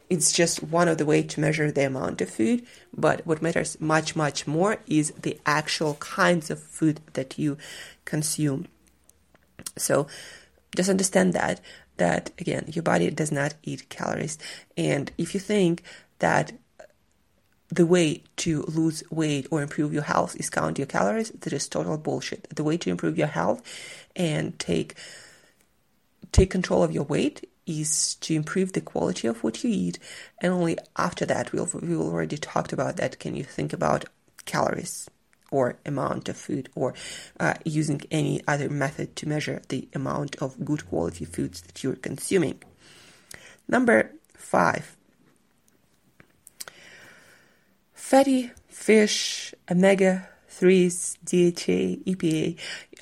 it's 0.09 0.31
just 0.31 0.63
one 0.63 0.87
of 0.87 0.97
the 0.97 1.05
way 1.05 1.21
to 1.21 1.39
measure 1.39 1.71
the 1.71 1.85
amount 1.85 2.19
of 2.21 2.29
food 2.29 2.65
but 2.95 3.25
what 3.25 3.41
matters 3.41 3.79
much 3.79 4.15
much 4.15 4.47
more 4.47 4.77
is 4.87 5.11
the 5.11 5.39
actual 5.45 5.95
kinds 5.95 6.49
of 6.49 6.61
food 6.61 6.99
that 7.13 7.37
you 7.37 7.57
consume. 8.05 8.67
So 9.77 10.07
just 10.75 10.89
understand 10.89 11.33
that 11.33 11.61
that 11.97 12.31
again 12.39 12.65
your 12.67 12.83
body 12.83 13.09
does 13.11 13.31
not 13.31 13.53
eat 13.63 13.89
calories. 13.89 14.37
And 14.77 15.11
if 15.17 15.33
you 15.33 15.39
think 15.39 15.83
that 16.19 16.53
the 17.71 17.85
way 17.85 18.23
to 18.37 18.63
lose 18.63 19.03
weight 19.11 19.47
or 19.51 19.61
improve 19.61 19.93
your 19.93 20.03
health 20.03 20.35
is 20.39 20.49
count 20.49 20.79
your 20.79 20.87
calories 20.87 21.29
that 21.29 21.53
is 21.53 21.67
total 21.67 21.97
bullshit. 21.97 22.47
The 22.55 22.63
way 22.63 22.77
to 22.77 22.89
improve 22.89 23.17
your 23.17 23.27
health 23.27 23.61
and 24.15 24.57
take 24.59 24.95
take 26.31 26.49
control 26.49 26.83
of 26.83 26.91
your 26.91 27.03
weight 27.03 27.48
is 27.69 28.15
to 28.15 28.33
improve 28.33 28.73
the 28.73 28.81
quality 28.81 29.27
of 29.27 29.43
what 29.43 29.63
you 29.63 29.69
eat, 29.69 29.99
and 30.41 30.51
only 30.51 30.77
after 30.97 31.25
that 31.25 31.53
we'll 31.53 31.69
we 31.81 31.95
already 31.95 32.37
talked 32.37 32.73
about 32.73 32.97
that. 32.97 33.19
Can 33.19 33.35
you 33.35 33.43
think 33.43 33.73
about 33.73 34.05
calories 34.45 35.09
or 35.51 35.77
amount 35.85 36.29
of 36.29 36.37
food, 36.37 36.69
or 36.75 36.93
uh, 37.39 37.53
using 37.65 38.01
any 38.11 38.41
other 38.47 38.69
method 38.69 39.15
to 39.15 39.27
measure 39.27 39.61
the 39.69 39.87
amount 39.93 40.35
of 40.41 40.63
good 40.63 40.87
quality 40.89 41.25
foods 41.25 41.61
that 41.61 41.83
you're 41.83 41.95
consuming? 41.95 42.61
Number 43.67 44.11
five, 44.35 44.95
fatty 47.93 48.51
fish, 48.67 49.53
omega 49.69 50.29
3s, 50.59 51.17
DHA, 51.23 52.03
EPA. 52.11 52.57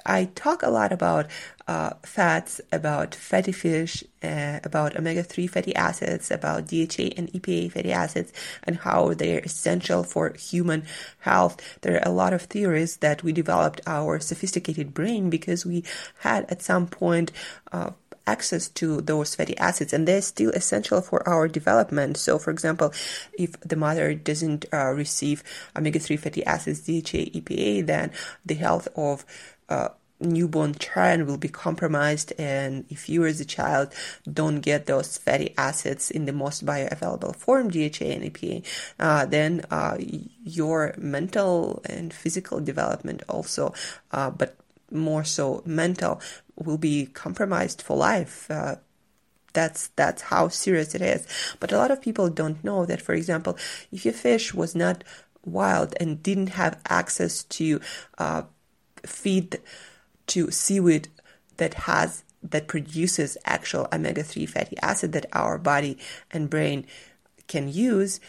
I 0.05 0.25
talk 0.35 0.61
a 0.61 0.69
lot 0.69 0.91
about 0.91 1.25
uh, 1.67 1.91
fats, 2.03 2.61
about 2.71 3.15
fatty 3.15 3.51
fish, 3.51 4.03
uh, 4.23 4.59
about 4.63 4.95
omega 4.95 5.23
3 5.23 5.47
fatty 5.47 5.75
acids, 5.75 6.29
about 6.29 6.67
DHA 6.67 7.17
and 7.17 7.31
EPA 7.33 7.71
fatty 7.71 7.91
acids, 7.91 8.31
and 8.63 8.77
how 8.77 9.13
they're 9.15 9.39
essential 9.39 10.03
for 10.03 10.33
human 10.33 10.85
health. 11.19 11.57
There 11.81 11.95
are 11.95 12.07
a 12.07 12.13
lot 12.13 12.33
of 12.33 12.43
theories 12.43 12.97
that 12.97 13.23
we 13.23 13.33
developed 13.33 13.81
our 13.87 14.19
sophisticated 14.19 14.93
brain 14.93 15.29
because 15.29 15.65
we 15.65 15.83
had 16.19 16.45
at 16.49 16.61
some 16.61 16.87
point 16.87 17.31
uh, 17.71 17.91
access 18.27 18.67
to 18.69 19.01
those 19.01 19.33
fatty 19.35 19.57
acids 19.57 19.93
and 19.93 20.07
they're 20.07 20.21
still 20.21 20.51
essential 20.51 21.01
for 21.01 21.27
our 21.27 21.47
development. 21.47 22.17
So, 22.17 22.37
for 22.37 22.51
example, 22.51 22.93
if 23.37 23.59
the 23.61 23.75
mother 23.75 24.13
doesn't 24.13 24.65
uh, 24.71 24.91
receive 24.91 25.43
omega 25.75 25.99
3 25.99 26.17
fatty 26.17 26.45
acids, 26.45 26.81
DHA, 26.81 27.31
EPA, 27.33 27.85
then 27.85 28.11
the 28.45 28.55
health 28.55 28.87
of 28.95 29.25
uh, 29.69 29.89
newborn 30.19 30.73
child 30.75 31.27
will 31.27 31.37
be 31.37 31.47
compromised 31.47 32.33
and 32.39 32.85
if 32.89 33.07
you 33.07 33.25
as 33.25 33.39
a 33.39 33.45
child 33.45 33.93
don't 34.31 34.61
get 34.61 34.87
those 34.87 35.17
fatty 35.17 35.53
acids 35.57 36.09
in 36.09 36.25
the 36.25 36.33
most 36.33 36.65
bioavailable 36.65 37.35
form 37.35 37.69
DHA 37.69 38.05
and 38.05 38.33
EPA 38.33 38.65
uh, 38.99 39.25
then 39.25 39.63
uh, 39.69 39.97
your 40.43 40.95
mental 40.97 41.81
and 41.85 42.11
physical 42.11 42.59
development 42.59 43.21
also 43.29 43.73
uh, 44.11 44.31
but 44.31 44.55
more 44.91 45.23
so 45.23 45.61
mental 45.65 46.21
will 46.55 46.77
be 46.77 47.05
compromised 47.07 47.81
for 47.81 47.97
life. 47.97 48.49
Uh, 48.49 48.75
that's 49.53 49.87
that's 49.95 50.23
how 50.23 50.47
serious 50.47 50.93
it 50.93 51.01
is. 51.01 51.25
But 51.59 51.71
a 51.71 51.77
lot 51.77 51.91
of 51.91 52.01
people 52.01 52.29
don't 52.29 52.63
know 52.63 52.85
that, 52.85 53.01
for 53.01 53.13
example, 53.13 53.57
if 53.91 54.05
your 54.05 54.13
fish 54.13 54.53
was 54.53 54.75
not 54.75 55.03
wild 55.45 55.95
and 55.99 56.21
didn't 56.21 56.47
have 56.47 56.79
access 56.87 57.43
to 57.43 57.81
uh, 58.17 58.43
feed 59.05 59.59
to 60.27 60.51
seaweed 60.51 61.07
that 61.57 61.73
has 61.73 62.23
that 62.43 62.67
produces 62.67 63.37
actual 63.45 63.87
omega 63.91 64.23
three 64.23 64.45
fatty 64.45 64.77
acid 64.81 65.11
that 65.13 65.25
our 65.33 65.57
body 65.57 65.97
and 66.31 66.49
brain 66.49 66.85
can 67.47 67.69
use, 67.69 68.19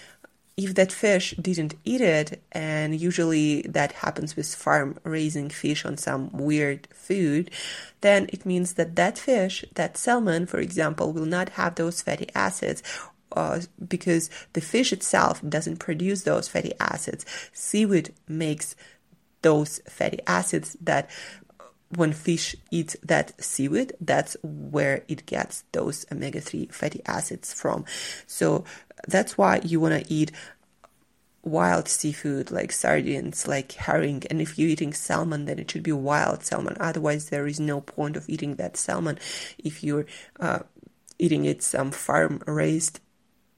if 0.58 0.74
that 0.74 0.90
fish 0.90 1.34
didn't 1.40 1.76
eat 1.84 2.00
it, 2.00 2.42
and 2.50 3.00
usually 3.00 3.62
that 3.62 3.92
happens 3.92 4.34
with 4.34 4.52
farm 4.52 4.98
raising 5.04 5.50
fish 5.50 5.84
on 5.84 5.96
some 5.96 6.30
weird 6.32 6.88
food, 6.92 7.52
then 8.00 8.28
it 8.32 8.44
means 8.44 8.72
that 8.72 8.96
that 8.96 9.16
fish, 9.18 9.64
that 9.76 9.96
salmon, 9.96 10.46
for 10.46 10.58
example, 10.58 11.12
will 11.12 11.26
not 11.26 11.50
have 11.50 11.76
those 11.76 12.02
fatty 12.02 12.26
acids 12.34 12.82
uh, 13.36 13.60
because 13.86 14.30
the 14.54 14.60
fish 14.60 14.92
itself 14.92 15.40
doesn't 15.48 15.76
produce 15.76 16.24
those 16.24 16.48
fatty 16.48 16.72
acids. 16.80 17.24
Seaweed 17.52 18.12
makes 18.26 18.74
those 19.42 19.78
fatty 19.88 20.18
acids 20.26 20.76
that 20.80 21.08
when 21.94 22.12
fish 22.12 22.56
eats 22.70 22.96
that 23.02 23.32
seaweed, 23.42 23.92
that's 24.00 24.36
where 24.42 25.04
it 25.08 25.24
gets 25.24 25.62
those 25.72 26.04
omega 26.12 26.40
3 26.40 26.66
fatty 26.66 27.00
acids 27.06 27.54
from. 27.54 27.84
So 28.26 28.64
that's 29.06 29.38
why 29.38 29.60
you 29.62 29.80
want 29.80 30.04
to 30.04 30.12
eat 30.12 30.32
wild 31.42 31.88
seafood 31.88 32.50
like 32.50 32.72
sardines, 32.72 33.46
like 33.46 33.72
herring. 33.72 34.22
And 34.30 34.40
if 34.40 34.58
you're 34.58 34.68
eating 34.68 34.92
salmon, 34.92 35.46
then 35.46 35.58
it 35.58 35.70
should 35.70 35.82
be 35.82 35.92
wild 35.92 36.44
salmon. 36.44 36.76
Otherwise, 36.80 37.30
there 37.30 37.46
is 37.46 37.60
no 37.60 37.80
point 37.80 38.16
of 38.16 38.28
eating 38.28 38.56
that 38.56 38.76
salmon 38.76 39.18
if 39.58 39.82
you're 39.82 40.06
uh, 40.40 40.60
eating 41.18 41.44
it 41.44 41.62
some 41.62 41.90
farm 41.90 42.42
raised 42.46 43.00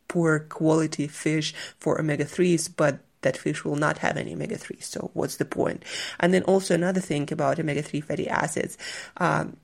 poor 0.08 0.40
quality 0.40 1.06
fish 1.06 1.54
for 1.78 2.00
omega 2.00 2.24
3s, 2.24 2.68
but 2.74 3.00
that 3.22 3.36
fish 3.36 3.64
will 3.64 3.76
not 3.76 3.98
have 3.98 4.16
any 4.16 4.32
omega 4.32 4.56
3. 4.56 4.78
So, 4.80 5.10
what's 5.14 5.36
the 5.36 5.44
point? 5.44 5.84
And 6.18 6.32
then 6.32 6.42
also 6.44 6.74
another 6.74 7.00
thing 7.00 7.30
about 7.30 7.58
omega 7.58 7.82
3 7.82 8.00
fatty 8.00 8.28
acids. 8.28 8.78
Um, 9.18 9.56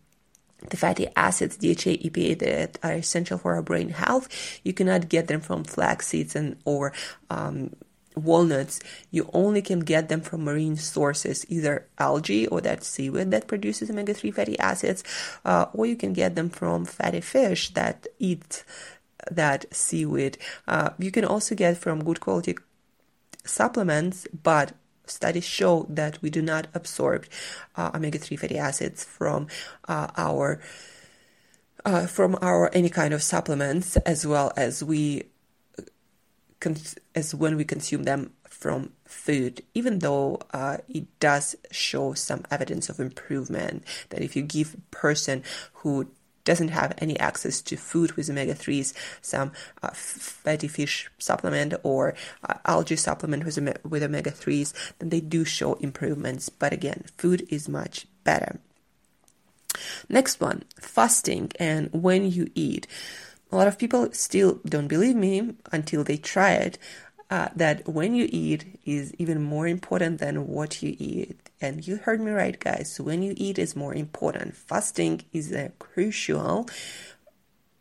the 0.70 0.76
fatty 0.76 1.06
acids, 1.16 1.56
DHA, 1.56 2.02
EPA, 2.08 2.38
that 2.38 2.78
are 2.82 2.92
essential 2.92 3.38
for 3.38 3.54
our 3.54 3.62
brain 3.62 3.90
health, 3.90 4.28
you 4.64 4.72
cannot 4.72 5.08
get 5.08 5.28
them 5.28 5.40
from 5.40 5.64
flax 5.64 6.08
seeds 6.08 6.34
and 6.34 6.56
or 6.64 6.92
um, 7.30 7.75
walnuts. 8.16 8.80
You 9.10 9.28
only 9.32 9.62
can 9.62 9.80
get 9.80 10.08
them 10.08 10.20
from 10.20 10.44
marine 10.44 10.76
sources, 10.76 11.46
either 11.48 11.86
algae 11.98 12.46
or 12.46 12.60
that 12.62 12.82
seaweed 12.82 13.30
that 13.30 13.46
produces 13.46 13.90
omega 13.90 14.14
three 14.14 14.30
fatty 14.30 14.58
acids, 14.58 15.04
uh, 15.44 15.66
or 15.72 15.86
you 15.86 15.96
can 15.96 16.12
get 16.12 16.34
them 16.34 16.48
from 16.48 16.84
fatty 16.84 17.20
fish 17.20 17.70
that 17.75 18.06
eat 18.18 18.64
that 19.30 19.66
seaweed. 19.75 20.38
Uh, 20.66 20.90
you 20.98 21.10
can 21.10 21.25
also 21.25 21.54
get 21.54 21.76
from 21.76 22.04
good 22.04 22.20
quality 22.20 22.56
supplements, 23.44 24.26
but 24.42 24.72
studies 25.06 25.44
show 25.44 25.86
that 25.88 26.20
we 26.22 26.30
do 26.30 26.42
not 26.42 26.66
absorb 26.75 27.26
uh, 27.76 27.90
omega-3 27.94 28.38
fatty 28.38 28.58
acids 28.58 29.04
from 29.04 29.46
uh, 29.88 30.08
our 30.16 30.60
uh, 31.84 32.06
from 32.06 32.36
our 32.42 32.70
any 32.75 32.88
kind 32.88 33.14
of 33.14 33.22
supplements 33.22 33.96
as 33.98 34.26
well 34.26 34.52
as 34.56 34.82
we 34.82 35.22
as 37.14 37.34
when 37.34 37.56
we 37.56 37.64
consume 37.64 38.02
them 38.04 38.32
from 38.49 38.90
food, 39.04 39.62
even 39.75 39.99
though 40.00 40.40
uh, 40.52 40.78
it 40.88 41.06
does 41.21 41.54
show 41.71 42.14
some 42.14 42.42
evidence 42.50 42.88
of 42.88 42.99
improvement. 42.99 43.84
That 44.08 44.23
if 44.23 44.34
you 44.34 44.42
give 44.42 44.75
a 44.75 44.80
person 44.90 45.42
who 45.75 46.08
doesn't 46.47 46.69
have 46.69 46.95
any 46.99 47.19
access 47.21 47.61
to 47.61 47.76
food 47.76 48.13
with 48.13 48.30
omega 48.30 48.54
3s, 48.54 48.95
some 49.21 49.52
uh, 49.82 49.91
fatty 49.93 50.69
fish 50.69 51.11
supplement 51.19 51.75
or 51.82 52.15
uh, 52.49 52.54
algae 52.65 52.97
supplement 52.97 53.45
with, 53.45 53.59
with 53.85 54.02
omega 54.02 54.30
3s, 54.30 54.73
then 54.99 55.11
they 55.11 55.21
do 55.21 55.45
show 55.45 55.75
improvements. 55.75 56.49
But 56.49 56.73
again, 56.73 57.04
food 57.19 57.47
is 57.50 57.69
much 57.69 58.06
better. 58.25 58.61
Next 60.09 60.41
one 60.41 60.65
fasting 60.80 61.52
and 61.59 61.91
when 61.93 62.30
you 62.30 62.50
eat. 62.54 62.87
A 63.52 63.56
lot 63.56 63.69
of 63.69 63.78
people 63.78 64.09
still 64.13 64.61
don't 64.65 64.89
believe 64.89 65.17
me 65.17 65.54
until 65.71 66.02
they 66.02 66.17
try 66.17 66.52
it. 66.52 66.78
Uh, 67.28 67.49
that 67.56 67.89
when 67.89 68.15
you 68.15 68.28
eat 68.30 68.78
is 68.85 69.13
even 69.19 69.43
more 69.43 69.67
important 69.67 70.21
than 70.21 70.47
what 70.47 70.80
you 70.80 70.95
eat. 70.99 71.46
And 71.60 71.86
you 71.86 71.97
heard 71.97 72.21
me 72.21 72.32
right, 72.32 72.58
guys. 72.58 73.00
When 73.00 73.23
you 73.23 73.34
eat 73.36 73.58
is 73.58 73.75
more 73.75 73.95
important. 73.95 74.56
Fasting 74.56 75.23
is 75.32 75.52
a 75.52 75.73
crucial 75.78 76.69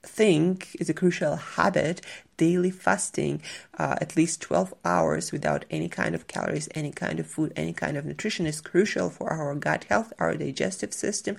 thing, 0.03 0.61
is 0.79 0.89
a 0.89 0.93
crucial 0.93 1.35
habit 1.35 2.01
daily 2.37 2.71
fasting 2.71 3.41
uh, 3.77 3.95
at 4.01 4.15
least 4.15 4.41
12 4.41 4.73
hours 4.83 5.31
without 5.31 5.65
any 5.69 5.87
kind 5.87 6.15
of 6.15 6.27
calories, 6.27 6.69
any 6.75 6.91
kind 6.91 7.19
of 7.19 7.27
food, 7.27 7.53
any 7.55 7.73
kind 7.73 7.97
of 7.97 8.05
nutrition 8.05 8.45
is 8.45 8.61
crucial 8.61 9.09
for 9.09 9.31
our 9.31 9.55
gut 9.55 9.85
health, 9.85 10.11
our 10.19 10.35
digestive 10.35 10.93
system, 10.93 11.37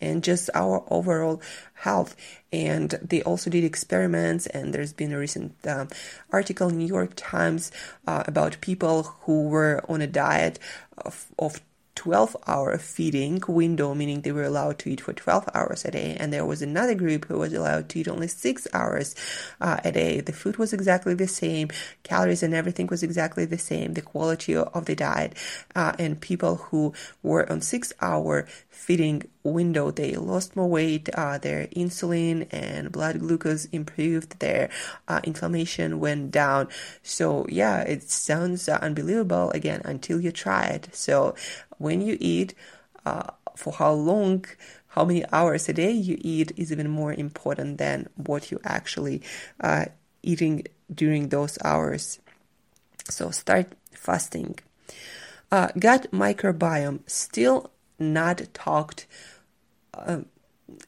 and 0.00 0.24
just 0.24 0.50
our 0.54 0.84
overall 0.88 1.40
health. 1.74 2.16
And 2.52 2.90
they 3.02 3.22
also 3.22 3.50
did 3.50 3.64
experiments, 3.64 4.46
and 4.46 4.72
there's 4.72 4.92
been 4.92 5.12
a 5.12 5.18
recent 5.18 5.54
um, 5.66 5.88
article 6.30 6.68
in 6.68 6.78
New 6.78 6.86
York 6.86 7.12
Times 7.16 7.70
uh, 8.06 8.24
about 8.26 8.60
people 8.60 9.02
who 9.22 9.48
were 9.48 9.84
on 9.88 10.00
a 10.00 10.06
diet 10.06 10.58
of, 10.96 11.26
of 11.38 11.60
12 11.98 12.36
hour 12.46 12.78
feeding 12.78 13.42
window, 13.48 13.92
meaning 13.92 14.20
they 14.20 14.30
were 14.30 14.44
allowed 14.44 14.78
to 14.78 14.88
eat 14.88 15.00
for 15.00 15.12
12 15.12 15.48
hours 15.52 15.84
a 15.84 15.90
day. 15.90 16.16
And 16.20 16.32
there 16.32 16.46
was 16.46 16.62
another 16.62 16.94
group 16.94 17.24
who 17.24 17.38
was 17.38 17.52
allowed 17.52 17.88
to 17.88 17.98
eat 17.98 18.06
only 18.06 18.28
six 18.28 18.68
hours 18.72 19.16
uh, 19.60 19.80
a 19.84 19.90
day. 19.90 20.20
The 20.20 20.32
food 20.32 20.58
was 20.58 20.72
exactly 20.72 21.14
the 21.14 21.26
same, 21.26 21.70
calories 22.04 22.44
and 22.44 22.54
everything 22.54 22.86
was 22.86 23.02
exactly 23.02 23.46
the 23.46 23.58
same, 23.58 23.94
the 23.94 24.00
quality 24.00 24.54
of 24.54 24.84
the 24.84 24.94
diet. 24.94 25.32
Uh, 25.74 25.92
and 25.98 26.20
people 26.20 26.54
who 26.70 26.92
were 27.24 27.50
on 27.50 27.60
six 27.60 27.92
hour 28.00 28.46
feeding 28.70 29.24
window, 29.42 29.90
they 29.90 30.14
lost 30.14 30.54
more 30.54 30.68
weight, 30.68 31.08
uh, 31.14 31.38
their 31.38 31.66
insulin 31.68 32.46
and 32.52 32.92
blood 32.92 33.18
glucose 33.18 33.64
improved, 33.66 34.38
their 34.38 34.70
uh, 35.08 35.20
inflammation 35.24 35.98
went 35.98 36.30
down. 36.30 36.68
So, 37.02 37.44
yeah, 37.48 37.80
it 37.80 38.08
sounds 38.08 38.68
unbelievable 38.68 39.50
again 39.50 39.82
until 39.84 40.20
you 40.20 40.30
try 40.30 40.66
it. 40.66 40.88
So, 40.92 41.34
when 41.78 42.00
you 42.00 42.16
eat, 42.20 42.54
uh, 43.06 43.30
for 43.56 43.72
how 43.72 43.92
long, 43.92 44.44
how 44.88 45.04
many 45.04 45.24
hours 45.32 45.68
a 45.68 45.72
day 45.72 45.90
you 45.90 46.16
eat 46.20 46.52
is 46.56 46.70
even 46.72 46.90
more 46.90 47.12
important 47.12 47.78
than 47.78 48.08
what 48.16 48.50
you 48.50 48.60
actually 48.64 49.22
uh, 49.60 49.86
eating 50.22 50.64
during 50.92 51.28
those 51.28 51.58
hours. 51.64 52.20
So 53.08 53.30
start 53.30 53.72
fasting. 53.92 54.58
Uh, 55.50 55.68
gut 55.78 56.10
microbiome 56.12 57.00
still 57.06 57.70
not 57.98 58.42
talked 58.52 59.06
uh, 59.94 60.20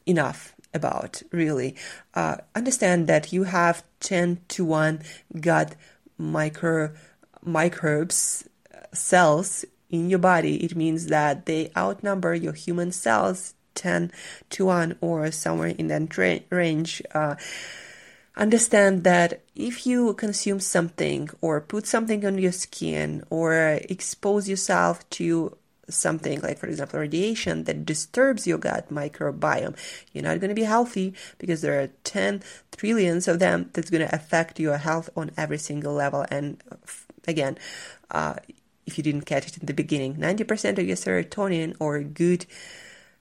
enough 0.05 0.53
about 0.73 1.21
really. 1.31 1.75
Uh, 2.13 2.37
understand 2.55 3.07
that 3.07 3.33
you 3.33 3.43
have 3.43 3.83
10 3.99 4.39
to 4.49 4.65
1 4.65 5.01
gut 5.39 5.75
micro 6.17 6.91
microbes 7.43 8.47
uh, 8.73 8.77
cells 8.93 9.65
in 9.91 10.09
your 10.09 10.19
body, 10.19 10.63
it 10.63 10.75
means 10.75 11.07
that 11.07 11.45
they 11.45 11.71
outnumber 11.75 12.33
your 12.33 12.53
human 12.53 12.91
cells 12.91 13.53
10 13.75 14.11
to 14.51 14.65
1 14.65 14.97
or 15.01 15.31
somewhere 15.31 15.69
in 15.77 15.87
that 15.87 16.17
range. 16.49 17.01
Uh, 17.13 17.35
understand 18.35 19.03
that 19.03 19.41
if 19.55 19.85
you 19.85 20.13
consume 20.13 20.59
something 20.59 21.29
or 21.41 21.59
put 21.59 21.85
something 21.85 22.25
on 22.25 22.37
your 22.37 22.51
skin 22.51 23.23
or 23.29 23.79
expose 23.89 24.47
yourself 24.47 25.07
to 25.09 25.57
something 25.89 26.39
like 26.41 26.57
for 26.57 26.67
example 26.67 26.99
radiation 26.99 27.65
that 27.65 27.85
disturbs 27.85 28.47
your 28.47 28.57
gut 28.57 28.89
microbiome 28.89 29.75
you're 30.13 30.23
not 30.23 30.39
going 30.39 30.49
to 30.49 30.55
be 30.55 30.63
healthy 30.63 31.13
because 31.37 31.59
there 31.59 31.81
are 31.81 31.87
10 32.05 32.41
trillions 32.71 33.27
of 33.27 33.39
them 33.39 33.69
that's 33.73 33.89
going 33.89 34.07
to 34.07 34.15
affect 34.15 34.57
your 34.57 34.77
health 34.77 35.09
on 35.17 35.31
every 35.35 35.57
single 35.57 35.93
level 35.93 36.25
and 36.31 36.63
again 37.27 37.57
uh, 38.11 38.35
if 38.85 38.97
you 38.97 39.03
didn't 39.03 39.21
catch 39.25 39.47
it 39.47 39.57
in 39.57 39.65
the 39.65 39.73
beginning 39.73 40.15
90% 40.15 40.77
of 40.77 40.85
your 40.85 40.97
serotonin 40.97 41.75
or 41.79 42.01
good 42.01 42.45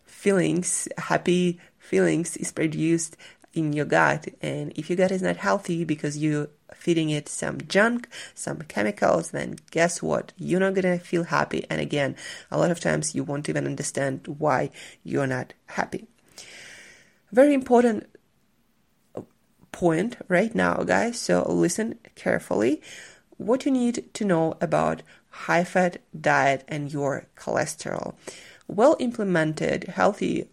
feelings 0.04 0.88
happy 0.98 1.60
feelings 1.78 2.36
is 2.36 2.52
produced 2.52 3.16
in 3.52 3.72
your 3.72 3.84
gut 3.84 4.28
and 4.40 4.72
if 4.76 4.88
your 4.88 4.96
gut 4.96 5.10
is 5.10 5.22
not 5.22 5.36
healthy 5.36 5.84
because 5.84 6.16
you're 6.18 6.48
feeding 6.74 7.10
it 7.10 7.28
some 7.28 7.60
junk, 7.68 8.08
some 8.34 8.62
chemicals, 8.62 9.30
then 9.30 9.56
guess 9.70 10.02
what? 10.02 10.32
You're 10.36 10.60
not 10.60 10.74
gonna 10.74 10.98
feel 10.98 11.24
happy. 11.24 11.66
And 11.68 11.80
again, 11.80 12.16
a 12.50 12.58
lot 12.58 12.70
of 12.70 12.80
times 12.80 13.14
you 13.14 13.24
won't 13.24 13.48
even 13.48 13.66
understand 13.66 14.26
why 14.26 14.70
you're 15.04 15.26
not 15.26 15.52
happy. 15.66 16.08
Very 17.32 17.54
important 17.54 18.06
point 19.72 20.16
right 20.28 20.54
now, 20.54 20.76
guys. 20.76 21.18
So 21.18 21.42
listen 21.48 21.98
carefully. 22.14 22.82
What 23.36 23.64
you 23.64 23.72
need 23.72 24.12
to 24.14 24.24
know 24.24 24.56
about 24.60 25.02
high 25.30 25.64
fat 25.64 25.98
diet 26.18 26.64
and 26.68 26.92
your 26.92 27.26
cholesterol. 27.36 28.14
Well 28.66 28.96
implemented, 28.98 29.84
healthy 29.84 30.48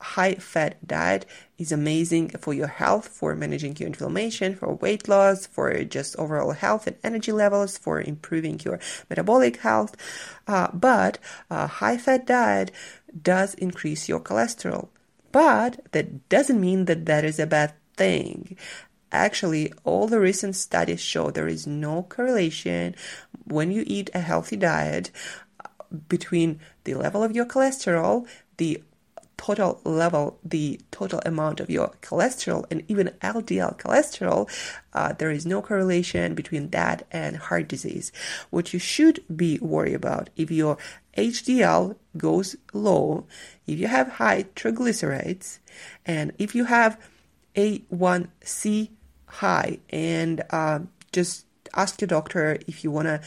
high 0.00 0.34
fat 0.34 0.86
diet 0.86 1.26
is 1.58 1.72
amazing 1.72 2.30
for 2.30 2.54
your 2.54 2.66
health, 2.68 3.08
for 3.08 3.34
managing 3.34 3.76
your 3.76 3.86
inflammation, 3.86 4.54
for 4.56 4.74
weight 4.74 5.08
loss, 5.08 5.46
for 5.46 5.84
just 5.84 6.16
overall 6.16 6.52
health 6.52 6.86
and 6.86 6.96
energy 7.04 7.32
levels, 7.32 7.76
for 7.76 8.00
improving 8.00 8.58
your 8.64 8.80
metabolic 9.08 9.58
health. 9.58 9.96
Uh, 10.46 10.68
but 10.72 11.18
a 11.50 11.66
high 11.66 11.98
fat 11.98 12.26
diet 12.26 12.70
does 13.22 13.54
increase 13.54 14.08
your 14.08 14.20
cholesterol. 14.20 14.88
But 15.32 15.92
that 15.92 16.28
doesn't 16.28 16.60
mean 16.60 16.86
that 16.86 17.06
that 17.06 17.24
is 17.24 17.38
a 17.38 17.46
bad 17.46 17.74
thing. 17.96 18.56
Actually, 19.12 19.72
all 19.84 20.06
the 20.06 20.20
recent 20.20 20.54
studies 20.56 21.00
show 21.00 21.30
there 21.30 21.48
is 21.48 21.66
no 21.66 22.04
correlation 22.04 22.94
when 23.44 23.70
you 23.70 23.84
eat 23.86 24.10
a 24.14 24.20
healthy 24.20 24.56
diet 24.56 25.10
between 26.08 26.60
the 26.84 26.94
level 26.94 27.22
of 27.22 27.32
your 27.34 27.46
cholesterol, 27.46 28.26
the 28.56 28.82
total 29.36 29.80
level, 29.84 30.38
the 30.44 30.78
total 30.90 31.20
amount 31.24 31.60
of 31.60 31.70
your 31.70 31.88
cholesterol 32.02 32.64
and 32.70 32.84
even 32.88 33.08
LDL 33.22 33.78
cholesterol, 33.78 34.48
uh, 34.92 35.14
there 35.14 35.30
is 35.30 35.46
no 35.46 35.62
correlation 35.62 36.34
between 36.34 36.68
that 36.70 37.06
and 37.10 37.38
heart 37.38 37.66
disease. 37.66 38.12
What 38.50 38.74
you 38.74 38.78
should 38.78 39.24
be 39.34 39.58
worried 39.60 39.94
about 39.94 40.28
if 40.36 40.50
your 40.50 40.76
HDL 41.16 41.96
goes 42.18 42.54
low, 42.74 43.26
if 43.66 43.78
you 43.78 43.86
have 43.88 44.08
high 44.20 44.44
triglycerides, 44.54 45.58
and 46.04 46.32
if 46.38 46.54
you 46.54 46.66
have 46.66 47.00
A1C 47.56 48.90
high, 49.30 49.78
and 49.90 50.42
uh, 50.50 50.80
just 51.12 51.46
ask 51.74 52.00
your 52.00 52.08
doctor 52.08 52.58
if 52.66 52.84
you 52.84 52.90
want 52.90 53.06
to 53.06 53.20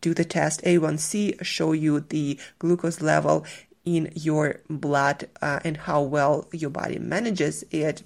do 0.00 0.14
the 0.14 0.24
test 0.24 0.62
A1C, 0.62 1.44
show 1.44 1.72
you 1.72 2.00
the 2.00 2.38
glucose 2.58 3.00
level 3.00 3.44
in 3.84 4.12
your 4.14 4.60
blood 4.68 5.28
uh, 5.40 5.60
and 5.64 5.76
how 5.76 6.02
well 6.02 6.46
your 6.52 6.70
body 6.70 6.98
manages 6.98 7.64
it 7.70 8.02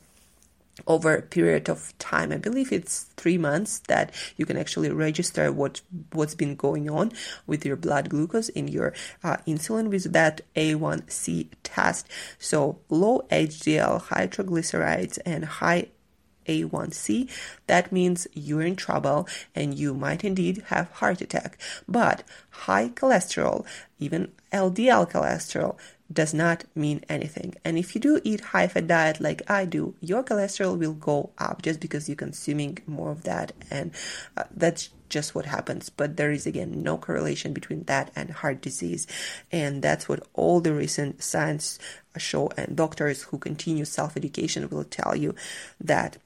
over 0.86 1.14
a 1.14 1.22
period 1.22 1.68
of 1.68 1.96
time. 1.98 2.32
I 2.32 2.38
believe 2.38 2.72
it's 2.72 3.04
three 3.16 3.36
months 3.36 3.80
that 3.88 4.12
you 4.36 4.46
can 4.46 4.56
actually 4.56 4.90
register 4.90 5.52
what 5.52 5.82
what's 6.12 6.34
been 6.34 6.56
going 6.56 6.88
on 6.88 7.12
with 7.46 7.66
your 7.66 7.76
blood 7.76 8.08
glucose 8.08 8.48
in 8.48 8.68
your 8.68 8.94
uh, 9.22 9.36
insulin 9.46 9.88
with 9.88 10.12
that 10.12 10.40
A1C 10.56 11.48
test. 11.62 12.08
So 12.38 12.78
low 12.88 13.26
HDL, 13.30 14.02
high 14.02 14.28
triglycerides, 14.28 15.18
and 15.26 15.44
high 15.44 15.88
a1C, 16.46 17.28
that 17.66 17.92
means 17.92 18.26
you're 18.32 18.62
in 18.62 18.76
trouble 18.76 19.28
and 19.54 19.78
you 19.78 19.94
might 19.94 20.24
indeed 20.24 20.64
have 20.68 20.90
heart 20.92 21.20
attack. 21.20 21.58
But 21.88 22.22
high 22.50 22.88
cholesterol, 22.88 23.66
even 23.98 24.32
LDL 24.52 25.10
cholesterol, 25.10 25.76
does 26.12 26.34
not 26.34 26.64
mean 26.74 27.02
anything. 27.08 27.54
And 27.64 27.78
if 27.78 27.94
you 27.94 28.00
do 28.00 28.20
eat 28.22 28.40
high 28.40 28.68
fat 28.68 28.86
diet 28.86 29.20
like 29.20 29.48
I 29.50 29.64
do, 29.64 29.94
your 30.00 30.22
cholesterol 30.22 30.78
will 30.78 30.92
go 30.92 31.30
up 31.38 31.62
just 31.62 31.80
because 31.80 32.08
you're 32.08 32.16
consuming 32.16 32.78
more 32.86 33.10
of 33.10 33.24
that 33.24 33.52
and 33.70 33.92
uh, 34.36 34.44
that's 34.54 34.90
just 35.08 35.34
what 35.34 35.46
happens. 35.46 35.90
But 35.90 36.16
there 36.16 36.32
is 36.32 36.46
again 36.46 36.82
no 36.82 36.98
correlation 36.98 37.52
between 37.52 37.84
that 37.84 38.10
and 38.16 38.30
heart 38.30 38.60
disease. 38.60 39.06
And 39.50 39.82
that's 39.82 40.08
what 40.08 40.26
all 40.32 40.60
the 40.60 40.72
recent 40.72 41.22
science 41.22 41.78
show 42.16 42.50
and 42.56 42.76
doctors 42.76 43.22
who 43.22 43.38
continue 43.38 43.84
self-education 43.84 44.68
will 44.70 44.84
tell 44.84 45.14
you 45.14 45.34
that 45.80 46.18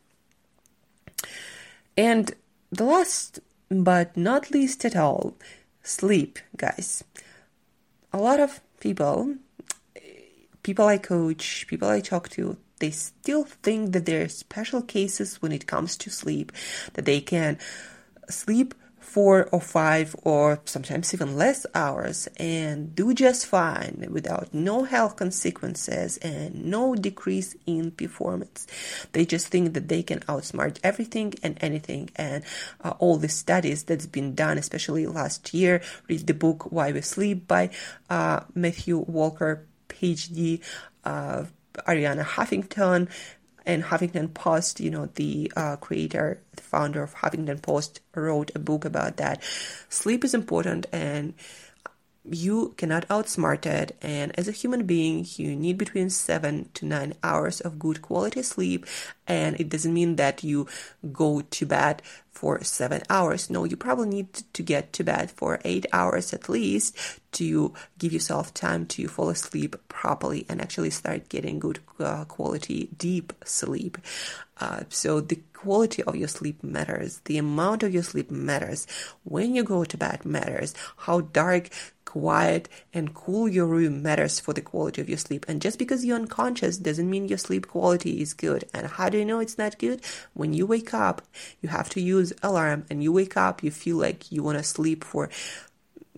and 1.97 2.35
the 2.71 2.85
last 2.85 3.41
but 3.69 4.17
not 4.17 4.51
least 4.51 4.85
at 4.85 4.97
all, 4.97 5.35
sleep, 5.83 6.39
guys. 6.57 7.03
A 8.13 8.19
lot 8.19 8.41
of 8.41 8.61
people, 8.81 9.37
people 10.63 10.87
I 10.87 10.99
coach, 10.99 11.67
people 11.69 11.89
I 11.89 12.01
talk 12.01 12.29
to, 12.31 12.57
they 12.79 12.91
still 12.91 13.45
think 13.45 13.93
that 13.93 14.07
there 14.07 14.23
are 14.23 14.29
special 14.29 14.83
cases 14.83 15.41
when 15.41 15.53
it 15.53 15.67
comes 15.67 15.97
to 15.99 16.11
sleep, 16.11 16.53
that 16.95 17.07
they 17.07 17.21
can 17.21 17.59
sleep 18.29 18.75
four 19.07 19.49
or 19.53 19.61
five 19.61 20.17
or 20.25 20.61
sometimes 20.65 21.15
even 21.15 21.37
less 21.37 21.65
hours 21.75 22.29
and 22.39 22.95
do 22.95 23.15
just 23.15 23.47
fine 23.47 24.05
without 24.11 24.53
no 24.53 24.83
health 24.83 25.15
consequences 25.17 26.19
and 26.19 26.67
no 26.67 26.95
decrease 26.97 27.55
in 27.67 27.93
performance. 27.93 28.67
They 29.13 29.25
just 29.25 29.47
think 29.47 29.75
that 29.75 29.89
they 29.89 30.03
can 30.03 30.21
outsmart 30.21 30.79
everything 30.83 31.35
and 31.43 31.57
anything 31.61 32.11
and 32.17 32.43
uh, 32.83 32.95
all 32.99 33.17
the 33.17 33.29
studies 33.29 33.85
that's 33.85 34.07
been 34.07 34.35
done, 34.35 34.59
especially 34.59 35.07
last 35.07 35.55
year. 35.55 35.81
Read 36.09 36.27
the 36.27 36.35
book 36.35 36.73
Why 36.73 36.91
We 36.91 37.01
Sleep 37.01 37.47
by 37.47 37.71
uh, 38.11 38.41
Matthew 38.55 38.99
Walker, 38.99 39.65
PhD. 39.89 40.61
Uh, 41.05 41.45
Arianna 41.87 42.25
Huffington, 42.25 43.09
and 43.67 43.83
Huffington 43.83 44.33
Post, 44.33 44.81
you 44.81 44.91
know, 44.91 45.07
the 45.17 45.53
uh, 45.57 45.77
creator, 45.77 46.41
the 46.55 46.63
founder 46.63 47.03
of 47.03 47.17
Huffington 47.17 47.61
Post, 47.61 48.01
wrote 48.15 48.53
a 48.55 48.61
book 48.61 48.85
about 48.85 49.17
that. 49.17 49.43
Sleep 49.89 50.25
is 50.25 50.35
important 50.35 50.87
and 50.93 51.35
you 52.29 52.75
cannot 52.77 53.07
outsmart 53.09 53.67
it. 53.67 53.97
And 54.01 54.37
as 54.39 54.49
a 54.49 54.53
human 54.53 54.87
being, 54.87 55.27
you 55.37 55.55
need 55.55 55.79
between 55.79 56.11
seven 56.11 56.71
to 56.75 56.87
nine 56.87 57.15
hours 57.23 57.61
of 57.61 57.79
good 57.79 58.03
quality 58.03 58.43
sleep. 58.43 58.87
And 59.27 59.59
it 59.61 59.69
doesn't 59.69 59.93
mean 59.95 60.17
that 60.17 60.43
you 60.43 60.67
go 61.13 61.43
to 61.43 61.67
bed 61.67 62.03
for 62.37 62.63
seven 62.63 63.03
hours. 63.09 63.49
No, 63.49 63.65
you 63.65 63.77
probably 63.77 64.09
need 64.09 64.33
to 64.53 64.63
get 64.63 64.93
to 64.93 65.03
bed 65.03 65.31
for 65.31 65.59
eight 65.65 65.87
hours 65.93 66.35
at 66.35 66.49
least 66.49 66.97
to 67.33 67.73
give 67.99 68.13
yourself 68.13 68.53
time 68.53 68.85
to 68.87 69.09
fall 69.09 69.31
asleep 69.31 69.75
properly 69.89 70.45
and 70.49 70.61
actually 70.61 70.91
start 70.91 71.31
getting 71.31 71.59
good 71.59 71.81
uh, 71.99 72.25
quality 72.27 72.91
deep 72.97 73.33
sleep. 73.45 73.97
Uh, 74.61 74.83
so 74.89 75.21
the 75.21 75.41
quality 75.55 76.03
of 76.03 76.15
your 76.17 76.29
sleep 76.29 76.63
matters. 76.63 77.21
The 77.25 77.39
amount 77.39 77.83
of 77.83 77.93
your 77.93 78.03
sleep 78.03 78.31
matters. 78.31 78.87
When 79.25 79.55
you 79.55 79.65
go 79.65 79.85
to 79.85 79.97
bed 79.97 80.25
matters. 80.25 80.75
How 80.99 81.23
dark 81.23 81.71
quiet 82.21 82.69
and 82.95 83.15
cool 83.15 83.47
your 83.47 83.67
room 83.67 84.03
matters 84.03 84.41
for 84.41 84.55
the 84.55 84.63
quality 84.63 85.03
of 85.03 85.09
your 85.09 85.19
sleep. 85.19 85.45
And 85.49 85.61
just 85.61 85.79
because 85.79 86.03
you're 86.03 86.17
unconscious 86.17 86.79
doesn't 86.79 87.11
mean 87.11 87.29
your 87.29 87.37
sleep 87.37 87.69
quality 87.69 88.23
is 88.23 88.33
good. 88.33 88.65
And 88.73 88.87
how 88.87 89.11
do 89.11 89.19
you 89.19 89.25
know 89.25 89.41
it's 89.41 89.59
not 89.59 89.79
good? 89.79 90.01
When 90.33 90.55
you 90.55 90.65
wake 90.67 90.95
up, 90.95 91.21
you 91.61 91.69
have 91.69 91.91
to 91.91 92.01
use 92.01 92.33
alarm 92.43 92.87
and 92.89 93.03
you 93.03 93.13
wake 93.13 93.37
up, 93.37 93.63
you 93.63 93.71
feel 93.71 93.99
like 93.99 94.33
you 94.33 94.43
want 94.43 94.57
to 94.59 94.65
sleep 94.65 95.05
for 95.05 95.29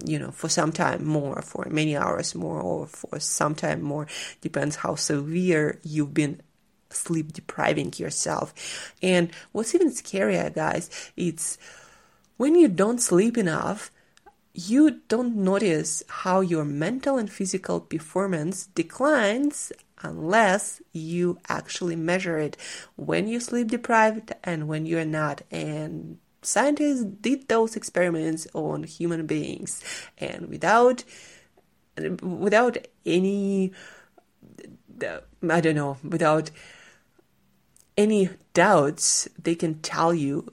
you 0.04 0.16
know, 0.16 0.30
for 0.30 0.48
some 0.48 0.70
time 0.70 1.04
more, 1.04 1.42
for 1.42 1.66
many 1.68 1.96
hours 1.96 2.32
more, 2.32 2.60
or 2.60 2.86
for 2.86 3.18
some 3.18 3.56
time 3.56 3.82
more, 3.82 4.06
depends 4.40 4.76
how 4.76 4.94
severe 4.94 5.80
you've 5.82 6.14
been 6.14 6.40
sleep 6.90 7.32
depriving 7.32 7.92
yourself. 7.96 8.94
And 9.02 9.30
what's 9.50 9.74
even 9.74 9.90
scarier, 9.90 10.54
guys, 10.54 11.10
it's 11.16 11.58
when 12.36 12.54
you 12.54 12.68
don't 12.68 13.00
sleep 13.00 13.36
enough, 13.36 13.90
you 14.58 15.00
don't 15.06 15.36
notice 15.36 16.02
how 16.08 16.40
your 16.40 16.64
mental 16.64 17.16
and 17.16 17.30
physical 17.30 17.80
performance 17.80 18.66
declines 18.66 19.70
unless 20.02 20.82
you 20.92 21.38
actually 21.48 21.94
measure 21.94 22.38
it 22.38 22.56
when 22.96 23.28
you're 23.28 23.40
sleep 23.40 23.68
deprived 23.68 24.32
and 24.42 24.66
when 24.66 24.84
you're 24.84 25.04
not. 25.04 25.42
And 25.52 26.18
scientists 26.42 27.04
did 27.04 27.46
those 27.46 27.76
experiments 27.76 28.48
on 28.52 28.82
human 28.82 29.26
beings, 29.26 29.80
and 30.18 30.48
without 30.48 31.04
without 32.20 32.78
any 33.06 33.72
I 35.00 35.60
don't 35.60 35.76
know, 35.76 35.98
without 36.02 36.50
any 37.96 38.30
doubts, 38.54 39.28
they 39.40 39.54
can 39.54 39.78
tell 39.80 40.12
you 40.12 40.48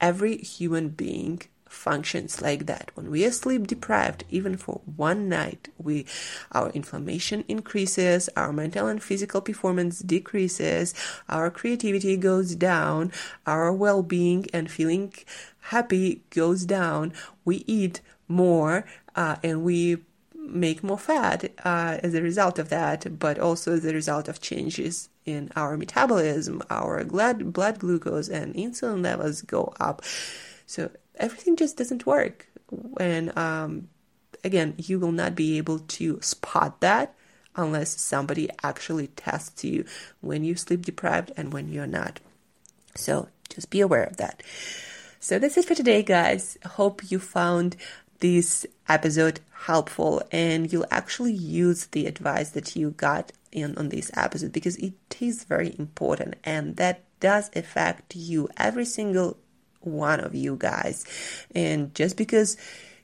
every 0.00 0.36
human 0.36 0.90
being 0.90 1.42
functions 1.72 2.40
like 2.42 2.66
that. 2.66 2.90
When 2.94 3.10
we 3.10 3.24
are 3.24 3.32
sleep 3.32 3.66
deprived, 3.66 4.24
even 4.30 4.56
for 4.56 4.80
one 4.96 5.28
night, 5.28 5.68
we 5.78 6.06
our 6.52 6.70
inflammation 6.70 7.44
increases, 7.48 8.28
our 8.36 8.52
mental 8.52 8.86
and 8.86 9.02
physical 9.02 9.40
performance 9.40 10.00
decreases, 10.00 10.94
our 11.28 11.50
creativity 11.50 12.16
goes 12.16 12.54
down, 12.54 13.12
our 13.46 13.72
well-being 13.72 14.46
and 14.52 14.70
feeling 14.70 15.12
happy 15.60 16.22
goes 16.30 16.64
down. 16.64 17.12
We 17.44 17.64
eat 17.66 18.00
more 18.28 18.84
uh, 19.16 19.36
and 19.42 19.62
we 19.64 19.98
make 20.34 20.82
more 20.82 20.98
fat 20.98 21.52
uh, 21.64 21.98
as 22.02 22.14
a 22.14 22.22
result 22.22 22.58
of 22.58 22.68
that, 22.68 23.18
but 23.18 23.38
also 23.38 23.72
as 23.72 23.84
a 23.84 23.94
result 23.94 24.28
of 24.28 24.40
changes 24.40 25.08
in 25.24 25.50
our 25.54 25.76
metabolism, 25.76 26.62
our 26.68 27.04
blood, 27.04 27.52
blood 27.52 27.78
glucose 27.78 28.28
and 28.28 28.54
insulin 28.54 29.02
levels 29.02 29.42
go 29.42 29.72
up. 29.78 30.02
So 30.66 30.90
everything 31.16 31.56
just 31.56 31.76
doesn't 31.76 32.06
work. 32.06 32.46
And 32.98 33.36
um, 33.36 33.88
again, 34.44 34.74
you 34.78 34.98
will 34.98 35.12
not 35.12 35.34
be 35.34 35.58
able 35.58 35.80
to 35.80 36.20
spot 36.22 36.80
that 36.80 37.14
unless 37.54 38.00
somebody 38.00 38.48
actually 38.62 39.08
tests 39.08 39.62
you 39.64 39.84
when 40.20 40.42
you 40.44 40.56
sleep 40.56 40.86
deprived 40.86 41.32
and 41.36 41.52
when 41.52 41.70
you're 41.70 41.86
not. 41.86 42.20
So 42.94 43.28
just 43.48 43.70
be 43.70 43.80
aware 43.80 44.04
of 44.04 44.16
that. 44.16 44.42
So 45.20 45.38
that's 45.38 45.56
it 45.56 45.66
for 45.66 45.74
today, 45.74 46.02
guys. 46.02 46.58
Hope 46.64 47.10
you 47.10 47.18
found 47.18 47.76
this 48.20 48.66
episode 48.88 49.40
helpful 49.66 50.22
and 50.30 50.72
you'll 50.72 50.86
actually 50.90 51.32
use 51.32 51.86
the 51.86 52.06
advice 52.06 52.50
that 52.50 52.74
you 52.74 52.90
got 52.92 53.32
in 53.50 53.76
on 53.76 53.90
this 53.90 54.10
episode 54.14 54.52
because 54.52 54.76
it 54.76 54.94
is 55.20 55.44
very 55.44 55.74
important 55.78 56.34
and 56.42 56.76
that 56.76 57.02
does 57.20 57.50
affect 57.54 58.16
you 58.16 58.48
every 58.56 58.84
single 58.84 59.36
one 59.82 60.20
of 60.20 60.34
you 60.34 60.56
guys. 60.56 61.04
And 61.54 61.94
just 61.94 62.16
because 62.16 62.56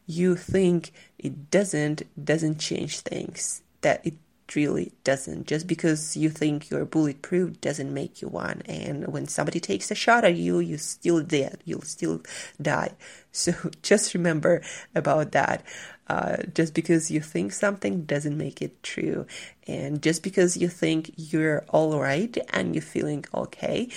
you 0.09 0.35
think 0.35 0.93
it 1.19 1.51
doesn't 1.51 2.03
doesn't 2.25 2.59
change 2.59 3.01
things. 3.01 3.63
That 3.83 4.05
it 4.05 4.15
really 4.57 4.93
doesn't. 5.05 5.47
Just 5.47 5.67
because 5.67 6.17
you 6.17 6.31
think 6.31 6.71
you're 6.71 6.87
bulletproof 6.87 7.61
doesn't 7.61 7.93
make 7.93 8.23
you 8.23 8.29
one. 8.29 8.63
And 8.67 9.07
when 9.09 9.29
somebody 9.29 9.61
takes 9.61 9.91
a 9.91 9.95
shot 9.95 10.25
at 10.25 10.35
you 10.35 10.59
you're 10.59 10.79
still 10.79 11.23
dead. 11.23 11.59
You'll 11.65 11.83
still 11.83 12.23
die. 12.61 12.93
So 13.31 13.53
just 13.83 14.15
remember 14.15 14.63
about 14.97 15.31
that. 15.31 15.63
Uh, 16.09 16.39
just 16.55 16.75
because 16.75 17.11
you 17.11 17.21
think 17.21 17.53
something 17.53 18.03
doesn't 18.05 18.37
make 18.37 18.61
it 18.63 18.83
true. 18.83 19.27
And 19.67 20.03
just 20.03 20.25
because 20.25 20.57
you 20.57 20.67
think 20.67 21.13
you're 21.15 21.65
all 21.69 22.01
right 22.01 22.37
and 22.51 22.75
you're 22.75 22.83
feeling 22.83 23.27
okay 23.33 23.91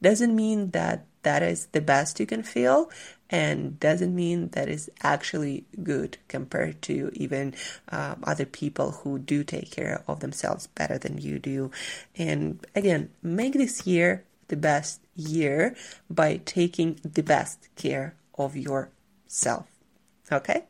doesn't 0.00 0.34
mean 0.34 0.70
that 0.70 1.04
that 1.22 1.42
is 1.42 1.66
the 1.66 1.80
best 1.80 2.20
you 2.20 2.26
can 2.26 2.42
feel 2.42 2.90
and 3.30 3.78
doesn't 3.78 4.14
mean 4.14 4.48
that 4.50 4.68
is 4.68 4.90
actually 5.02 5.64
good 5.82 6.18
compared 6.28 6.82
to 6.82 7.10
even 7.14 7.54
um, 7.90 8.22
other 8.24 8.44
people 8.44 8.90
who 8.90 9.18
do 9.18 9.44
take 9.44 9.70
care 9.70 10.02
of 10.08 10.20
themselves 10.20 10.66
better 10.66 10.98
than 10.98 11.18
you 11.18 11.38
do. 11.38 11.70
And 12.16 12.64
again, 12.74 13.10
make 13.22 13.52
this 13.52 13.86
year 13.86 14.24
the 14.48 14.56
best 14.56 15.00
year 15.14 15.76
by 16.10 16.40
taking 16.44 16.98
the 17.04 17.22
best 17.22 17.68
care 17.76 18.16
of 18.36 18.56
yourself. 18.56 19.66
Okay? 20.32 20.64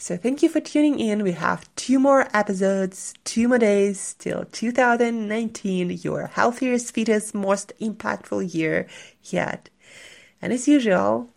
So 0.00 0.16
thank 0.16 0.42
you 0.42 0.48
for 0.48 0.60
tuning 0.60 0.98
in. 0.98 1.22
We 1.22 1.32
have 1.32 1.68
two 1.76 1.98
more 1.98 2.26
episodes, 2.32 3.12
two 3.24 3.48
more 3.48 3.58
days 3.58 4.14
till 4.18 4.46
2019, 4.46 5.90
your 5.90 6.28
healthiest, 6.28 6.94
fittest, 6.94 7.34
most 7.34 7.74
impactful 7.82 8.54
year 8.54 8.88
yet. 9.24 9.68
And 10.40 10.54
as 10.54 10.66
usual, 10.66 11.28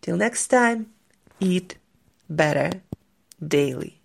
till 0.00 0.16
next 0.16 0.48
time, 0.48 0.86
eat 1.38 1.76
better 2.30 2.80
daily. 3.46 3.97